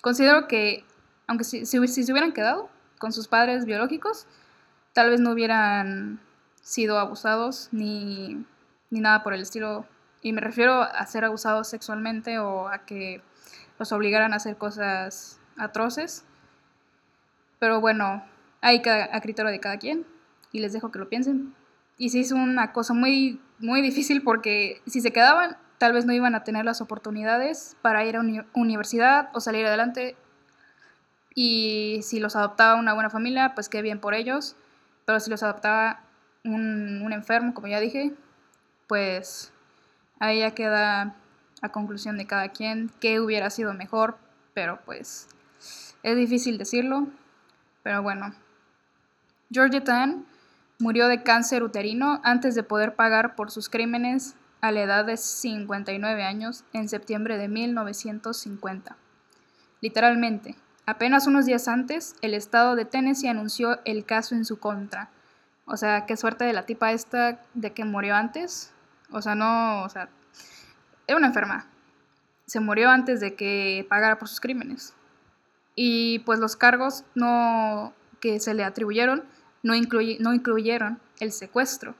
considero 0.00 0.48
que 0.48 0.84
aunque 1.26 1.44
si, 1.44 1.66
si, 1.66 1.86
si 1.86 2.02
se 2.02 2.12
hubieran 2.12 2.32
quedado 2.32 2.70
con 2.98 3.12
sus 3.12 3.28
padres 3.28 3.66
biológicos, 3.66 4.26
tal 4.94 5.10
vez 5.10 5.20
no 5.20 5.32
hubieran 5.32 6.18
sido 6.62 6.98
abusados 6.98 7.68
ni, 7.72 8.46
ni 8.88 9.00
nada 9.00 9.22
por 9.22 9.34
el 9.34 9.42
estilo 9.42 9.84
y 10.22 10.32
me 10.32 10.40
refiero 10.40 10.80
a 10.80 11.04
ser 11.04 11.26
abusados 11.26 11.68
sexualmente 11.68 12.38
o 12.38 12.68
a 12.68 12.86
que 12.86 13.20
los 13.78 13.92
obligaran 13.92 14.32
a 14.32 14.36
hacer 14.36 14.56
cosas 14.56 15.38
atroces. 15.58 16.24
Pero 17.58 17.80
bueno, 17.80 18.24
hay 18.60 18.82
a 18.86 19.20
criterio 19.20 19.50
de 19.50 19.60
cada 19.60 19.78
quien 19.78 20.06
y 20.52 20.60
les 20.60 20.72
dejo 20.72 20.90
que 20.90 20.98
lo 20.98 21.08
piensen. 21.08 21.54
Y 21.98 22.10
sí 22.10 22.20
es 22.20 22.32
una 22.32 22.72
cosa 22.72 22.94
muy, 22.94 23.40
muy 23.58 23.82
difícil 23.82 24.22
porque 24.22 24.82
si 24.86 25.00
se 25.00 25.12
quedaban, 25.12 25.56
tal 25.78 25.92
vez 25.92 26.04
no 26.04 26.12
iban 26.12 26.34
a 26.34 26.44
tener 26.44 26.64
las 26.64 26.80
oportunidades 26.80 27.76
para 27.82 28.04
ir 28.04 28.16
a 28.16 28.20
una 28.20 28.46
universidad 28.54 29.30
o 29.34 29.40
salir 29.40 29.66
adelante. 29.66 30.16
Y 31.34 32.00
si 32.02 32.20
los 32.20 32.36
adoptaba 32.36 32.78
una 32.78 32.94
buena 32.94 33.10
familia, 33.10 33.52
pues 33.54 33.68
qué 33.68 33.82
bien 33.82 34.00
por 34.00 34.14
ellos. 34.14 34.56
Pero 35.04 35.20
si 35.20 35.30
los 35.30 35.42
adoptaba 35.42 36.00
un, 36.44 37.02
un 37.02 37.12
enfermo, 37.12 37.54
como 37.54 37.68
ya 37.68 37.80
dije, 37.80 38.12
pues 38.86 39.52
Ahí 40.18 40.40
ya 40.40 40.52
queda 40.52 41.14
a 41.60 41.68
conclusión 41.70 42.16
de 42.16 42.26
cada 42.26 42.48
quien 42.48 42.90
qué 43.00 43.20
hubiera 43.20 43.50
sido 43.50 43.74
mejor, 43.74 44.16
pero 44.54 44.80
pues 44.84 45.28
es 46.02 46.16
difícil 46.16 46.56
decirlo. 46.56 47.08
Pero 47.86 48.02
bueno, 48.02 48.34
Georgette 49.48 49.90
Ann 49.90 50.26
murió 50.80 51.06
de 51.06 51.22
cáncer 51.22 51.62
uterino 51.62 52.20
antes 52.24 52.56
de 52.56 52.64
poder 52.64 52.96
pagar 52.96 53.36
por 53.36 53.52
sus 53.52 53.68
crímenes 53.68 54.34
a 54.60 54.72
la 54.72 54.82
edad 54.82 55.04
de 55.04 55.16
59 55.16 56.24
años 56.24 56.64
en 56.72 56.88
septiembre 56.88 57.38
de 57.38 57.46
1950. 57.46 58.96
Literalmente, 59.80 60.56
apenas 60.84 61.28
unos 61.28 61.46
días 61.46 61.68
antes, 61.68 62.16
el 62.22 62.34
estado 62.34 62.74
de 62.74 62.86
Tennessee 62.86 63.28
anunció 63.28 63.78
el 63.84 64.04
caso 64.04 64.34
en 64.34 64.44
su 64.44 64.58
contra. 64.58 65.10
O 65.64 65.76
sea, 65.76 66.06
qué 66.06 66.16
suerte 66.16 66.44
de 66.44 66.54
la 66.54 66.66
tipa 66.66 66.90
esta 66.90 67.40
de 67.54 67.72
que 67.72 67.84
murió 67.84 68.16
antes, 68.16 68.72
o 69.12 69.22
sea, 69.22 69.36
no, 69.36 69.84
o 69.84 69.88
sea, 69.88 70.08
era 71.06 71.18
una 71.18 71.28
enferma. 71.28 71.66
Se 72.46 72.58
murió 72.58 72.90
antes 72.90 73.20
de 73.20 73.36
que 73.36 73.86
pagara 73.88 74.18
por 74.18 74.26
sus 74.26 74.40
crímenes. 74.40 74.95
Y 75.76 76.20
pues 76.20 76.40
los 76.40 76.56
cargos 76.56 77.04
no, 77.14 77.92
que 78.20 78.40
se 78.40 78.54
le 78.54 78.64
atribuyeron 78.64 79.22
no, 79.62 79.74
no 79.74 80.34
incluyeron 80.34 80.98
el 81.20 81.32
secuestro. 81.32 81.94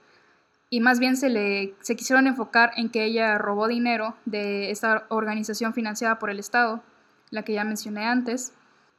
Y 0.68 0.80
más 0.80 0.98
bien 0.98 1.16
se, 1.16 1.28
le, 1.28 1.74
se 1.80 1.94
quisieron 1.94 2.26
enfocar 2.26 2.72
en 2.76 2.90
que 2.90 3.04
ella 3.04 3.38
robó 3.38 3.68
dinero 3.68 4.16
de 4.24 4.70
esta 4.70 5.06
organización 5.10 5.74
financiada 5.74 6.18
por 6.18 6.30
el 6.30 6.40
Estado, 6.40 6.82
la 7.30 7.42
que 7.42 7.52
ya 7.52 7.64
mencioné 7.64 8.04
antes, 8.06 8.52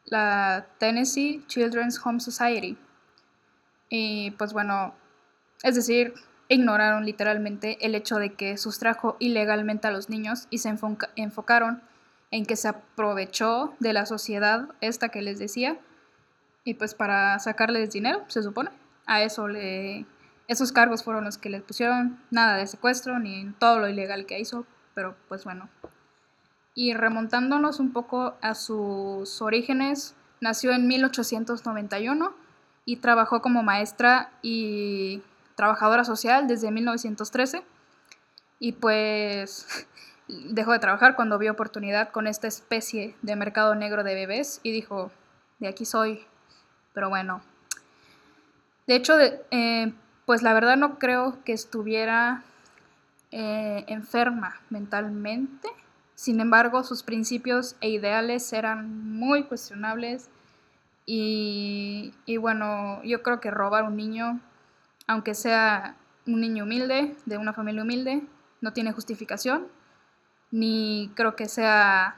la 0.05 0.67
Tennessee 0.77 1.43
Children's 1.47 1.99
Home 2.05 2.19
Society. 2.19 2.77
Y 3.89 4.31
pues 4.31 4.53
bueno, 4.53 4.93
es 5.63 5.75
decir, 5.75 6.13
ignoraron 6.47 7.05
literalmente 7.05 7.77
el 7.85 7.95
hecho 7.95 8.15
de 8.17 8.33
que 8.33 8.57
sustrajo 8.57 9.17
ilegalmente 9.19 9.87
a 9.87 9.91
los 9.91 10.09
niños 10.09 10.47
y 10.49 10.59
se 10.59 10.73
enfocaron 11.15 11.81
en 12.31 12.45
que 12.45 12.55
se 12.55 12.67
aprovechó 12.67 13.73
de 13.79 13.93
la 13.93 14.05
sociedad 14.05 14.69
esta 14.81 15.09
que 15.09 15.21
les 15.21 15.39
decía 15.39 15.77
y 16.63 16.73
pues 16.73 16.93
para 16.93 17.39
sacarles 17.39 17.91
dinero, 17.91 18.25
se 18.27 18.43
supone. 18.43 18.71
A 19.05 19.21
eso 19.21 19.47
le 19.47 20.05
esos 20.47 20.71
cargos 20.71 21.03
fueron 21.03 21.25
los 21.25 21.37
que 21.37 21.49
le 21.49 21.59
pusieron, 21.59 22.19
nada 22.31 22.55
de 22.57 22.67
secuestro 22.67 23.19
ni 23.19 23.51
todo 23.59 23.79
lo 23.79 23.89
ilegal 23.89 24.25
que 24.25 24.39
hizo, 24.39 24.65
pero 24.93 25.15
pues 25.27 25.43
bueno. 25.43 25.69
Y 26.73 26.93
remontándonos 26.93 27.79
un 27.79 27.91
poco 27.91 28.35
a 28.41 28.55
sus 28.55 29.41
orígenes, 29.41 30.15
nació 30.39 30.71
en 30.71 30.87
1891 30.87 32.33
y 32.85 32.97
trabajó 32.97 33.41
como 33.41 33.61
maestra 33.61 34.31
y 34.41 35.21
trabajadora 35.55 36.05
social 36.05 36.47
desde 36.47 36.71
1913 36.71 37.63
y 38.59 38.71
pues 38.73 39.87
dejó 40.27 40.71
de 40.71 40.79
trabajar 40.79 41.15
cuando 41.15 41.37
vio 41.37 41.51
oportunidad 41.51 42.09
con 42.09 42.27
esta 42.27 42.47
especie 42.47 43.15
de 43.21 43.35
mercado 43.35 43.75
negro 43.75 44.03
de 44.03 44.15
bebés 44.15 44.59
y 44.63 44.71
dijo, 44.71 45.11
de 45.59 45.67
aquí 45.67 45.85
soy, 45.85 46.25
pero 46.93 47.09
bueno. 47.09 47.41
De 48.87 48.95
hecho, 48.95 49.13
eh, 49.19 49.93
pues 50.25 50.41
la 50.41 50.53
verdad 50.53 50.77
no 50.77 50.99
creo 50.99 51.43
que 51.43 51.53
estuviera 51.53 52.43
eh, 53.31 53.85
enferma 53.87 54.59
mentalmente, 54.69 55.69
sin 56.15 56.39
embargo 56.39 56.83
sus 56.83 57.03
principios 57.03 57.75
e 57.81 57.89
ideales 57.89 58.51
eran 58.53 59.17
muy 59.17 59.43
cuestionables 59.43 60.29
y, 61.05 62.13
y 62.25 62.37
bueno, 62.37 63.01
yo 63.03 63.21
creo 63.23 63.39
que 63.39 63.51
robar 63.51 63.83
un 63.83 63.95
niño 63.95 64.41
aunque 65.07 65.33
sea 65.33 65.95
un 66.27 66.41
niño 66.41 66.65
humilde, 66.65 67.15
de 67.25 67.37
una 67.37 67.53
familia 67.53 67.81
humilde, 67.81 68.21
no 68.59 68.73
tiene 68.73 68.91
justificación, 68.91 69.67
ni 70.51 71.11
creo 71.15 71.35
que 71.35 71.47
sea 71.47 72.17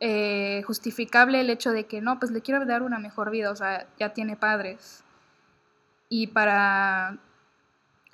eh, 0.00 0.62
justificable 0.66 1.40
el 1.40 1.50
hecho 1.50 1.72
de 1.72 1.84
que 1.84 2.00
no, 2.00 2.18
pues 2.18 2.32
le 2.32 2.40
quiero 2.40 2.64
dar 2.64 2.82
una 2.82 2.98
mejor 2.98 3.30
vida, 3.30 3.50
o 3.50 3.56
sea, 3.56 3.86
ya 3.98 4.14
tiene 4.14 4.36
padres. 4.36 5.04
Y 6.08 6.28
para, 6.28 7.18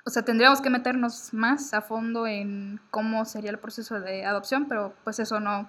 o 0.05 0.09
sea, 0.09 0.23
tendríamos 0.23 0.61
que 0.61 0.69
meternos 0.69 1.33
más 1.33 1.73
a 1.73 1.81
fondo 1.81 2.27
en 2.27 2.79
cómo 2.91 3.25
sería 3.25 3.51
el 3.51 3.59
proceso 3.59 3.99
de 3.99 4.25
adopción, 4.25 4.67
pero 4.67 4.93
pues 5.03 5.19
eso 5.19 5.39
no, 5.39 5.67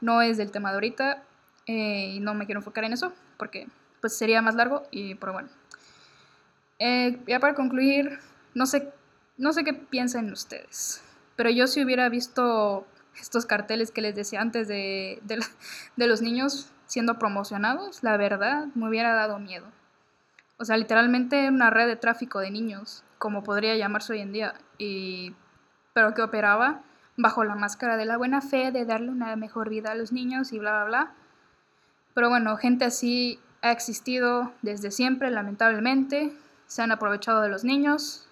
no 0.00 0.22
es 0.22 0.36
del 0.36 0.50
tema 0.50 0.70
de 0.70 0.76
ahorita 0.76 1.22
eh, 1.66 2.12
y 2.14 2.20
no 2.20 2.34
me 2.34 2.44
quiero 2.46 2.60
enfocar 2.60 2.84
en 2.84 2.92
eso, 2.92 3.12
porque 3.38 3.66
pues 4.00 4.16
sería 4.16 4.42
más 4.42 4.54
largo 4.54 4.84
y, 4.90 5.14
pero 5.14 5.32
bueno. 5.32 5.48
Eh, 6.78 7.18
ya 7.26 7.40
para 7.40 7.54
concluir, 7.54 8.18
no 8.54 8.66
sé, 8.66 8.92
no 9.38 9.52
sé 9.54 9.64
qué 9.64 9.72
piensan 9.72 10.30
ustedes, 10.30 11.02
pero 11.36 11.50
yo 11.50 11.66
si 11.66 11.82
hubiera 11.84 12.08
visto 12.08 12.86
estos 13.20 13.46
carteles 13.46 13.90
que 13.90 14.00
les 14.00 14.14
decía 14.14 14.40
antes 14.40 14.68
de, 14.68 15.20
de, 15.22 16.06
los 16.06 16.22
niños 16.22 16.72
siendo 16.86 17.18
promocionados, 17.18 18.02
la 18.02 18.16
verdad 18.16 18.66
me 18.74 18.88
hubiera 18.88 19.14
dado 19.14 19.38
miedo. 19.38 19.66
o 20.58 20.64
sea, 20.64 20.76
literalmente 20.76 21.48
una 21.48 21.70
red 21.70 21.86
de 21.86 21.96
tráfico 21.96 22.40
de 22.40 22.50
niños, 22.50 23.04
como 23.18 23.42
podría 23.42 23.76
llamarse 23.76 24.12
hoy 24.12 24.20
en 24.20 24.32
día, 24.32 24.54
y, 24.78 25.34
pero 25.92 26.14
que 26.14 26.22
operaba 26.22 26.82
bajo 27.16 27.44
la 27.44 27.54
máscara 27.54 27.96
de 27.96 28.04
la 28.04 28.16
buena 28.16 28.40
fe, 28.40 28.72
de 28.72 28.84
darle 28.84 29.10
una 29.10 29.36
mejor 29.36 29.68
vida 29.68 29.92
a 29.92 29.94
los 29.94 30.12
niños 30.12 30.52
y 30.52 30.58
bla, 30.58 30.72
bla, 30.72 30.84
bla. 30.84 31.14
Pero 32.14 32.28
bueno, 32.28 32.56
gente 32.56 32.84
así 32.84 33.40
ha 33.62 33.72
existido 33.72 34.52
desde 34.62 34.90
siempre, 34.90 35.30
lamentablemente. 35.30 36.32
Se 36.66 36.82
han 36.82 36.92
aprovechado 36.92 37.40
de 37.40 37.48
los 37.48 37.64
niños. 37.64 38.23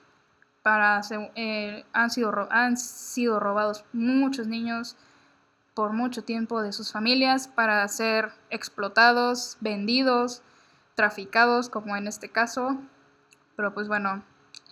Para, 0.62 1.00
eh, 1.34 1.84
han, 1.92 2.10
sido, 2.10 2.48
han 2.50 2.76
sido 2.76 3.40
robados 3.40 3.84
muchos 3.92 4.46
niños 4.46 4.96
por 5.74 5.92
mucho 5.92 6.22
tiempo 6.22 6.62
de 6.62 6.72
sus 6.72 6.92
familias 6.92 7.48
para 7.48 7.86
ser 7.88 8.30
explotados, 8.50 9.56
vendidos, 9.60 10.42
traficados, 10.94 11.68
como 11.68 11.96
en 11.96 12.06
este 12.06 12.28
caso. 12.28 12.78
Pero 13.56 13.74
pues 13.74 13.88
bueno, 13.88 14.22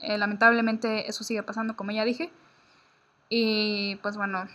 eh, 0.02 0.18
lamentablemente 0.18 1.08
eso 1.08 1.24
sigue 1.24 1.42
pasando, 1.42 1.76
como 1.76 1.90
ya 1.90 2.04
dije. 2.04 2.30
Y 3.28 3.96
pues 3.96 4.16
bueno, 4.16 4.46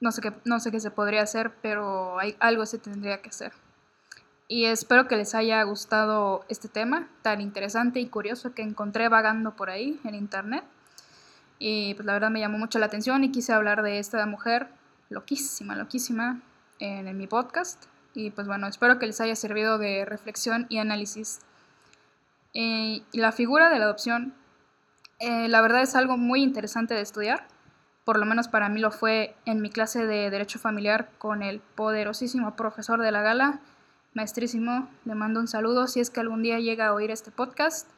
no 0.00 0.12
sé 0.12 0.20
qué, 0.22 0.32
no 0.44 0.60
sé 0.60 0.70
qué 0.70 0.80
se 0.80 0.90
podría 0.90 1.22
hacer, 1.22 1.52
pero 1.62 2.18
hay, 2.18 2.36
algo 2.40 2.66
se 2.66 2.78
tendría 2.78 3.20
que 3.22 3.30
hacer. 3.30 3.52
Y 4.52 4.64
espero 4.64 5.06
que 5.06 5.16
les 5.16 5.36
haya 5.36 5.62
gustado 5.62 6.44
este 6.48 6.68
tema 6.68 7.08
tan 7.22 7.40
interesante 7.40 8.00
y 8.00 8.08
curioso 8.08 8.52
que 8.52 8.62
encontré 8.62 9.08
vagando 9.08 9.54
por 9.54 9.70
ahí 9.70 10.00
en 10.02 10.16
internet. 10.16 10.64
Y 11.60 11.94
pues 11.94 12.04
la 12.04 12.14
verdad 12.14 12.30
me 12.30 12.40
llamó 12.40 12.58
mucho 12.58 12.80
la 12.80 12.86
atención 12.86 13.22
y 13.22 13.30
quise 13.30 13.52
hablar 13.52 13.82
de 13.82 14.00
esta 14.00 14.26
mujer 14.26 14.66
loquísima, 15.08 15.76
loquísima 15.76 16.40
en, 16.80 17.16
mi 17.16 17.28
podcast. 17.28 17.84
Y 18.12 18.32
pues 18.32 18.48
bueno, 18.48 18.66
espero 18.66 18.98
que 18.98 19.06
les 19.06 19.20
haya 19.20 19.36
servido 19.36 19.78
de 19.78 20.04
reflexión 20.04 20.66
y 20.68 20.78
análisis. 20.78 21.42
La 22.52 23.30
figura 23.30 23.70
de 23.70 23.78
la 23.78 23.84
adopción, 23.84 24.34
eh, 25.20 25.46
la 25.46 25.60
verdad 25.60 25.82
es 25.82 25.94
algo 25.94 26.16
muy 26.16 26.42
interesante 26.42 26.94
de 26.94 27.02
estudiar. 27.02 27.46
Por 28.04 28.18
lo 28.18 28.26
menos 28.26 28.48
para 28.48 28.68
mí 28.68 28.80
lo 28.80 28.90
fue 28.90 29.36
en 29.44 29.62
mi 29.62 29.70
clase 29.70 30.06
de 30.06 30.28
Derecho 30.28 30.58
Familiar 30.58 31.08
con 31.18 31.44
el 31.44 31.60
poderosísimo 31.60 32.56
profesor 32.56 33.00
de 33.00 33.12
la 33.12 33.22
gala, 33.22 33.60
maestrísimo. 34.14 34.88
Le 35.04 35.14
mando 35.14 35.40
un 35.40 35.48
saludo 35.48 35.86
si 35.86 36.00
es 36.00 36.10
que 36.10 36.20
algún 36.20 36.42
día 36.42 36.58
llega 36.58 36.88
a 36.88 36.94
oír 36.94 37.10
este 37.10 37.30
podcast. 37.30 37.88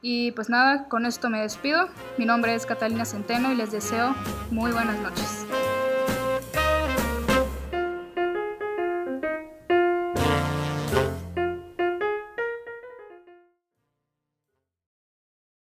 Y 0.00 0.32
pues 0.32 0.48
nada, 0.48 0.88
con 0.88 1.06
esto 1.06 1.28
me 1.28 1.40
despido. 1.40 1.88
Mi 2.18 2.24
nombre 2.24 2.54
es 2.54 2.66
Catalina 2.66 3.04
Centeno 3.04 3.52
y 3.52 3.56
les 3.56 3.72
deseo 3.72 4.14
muy 4.50 4.70
buenas 4.70 4.98
noches. 5.00 5.44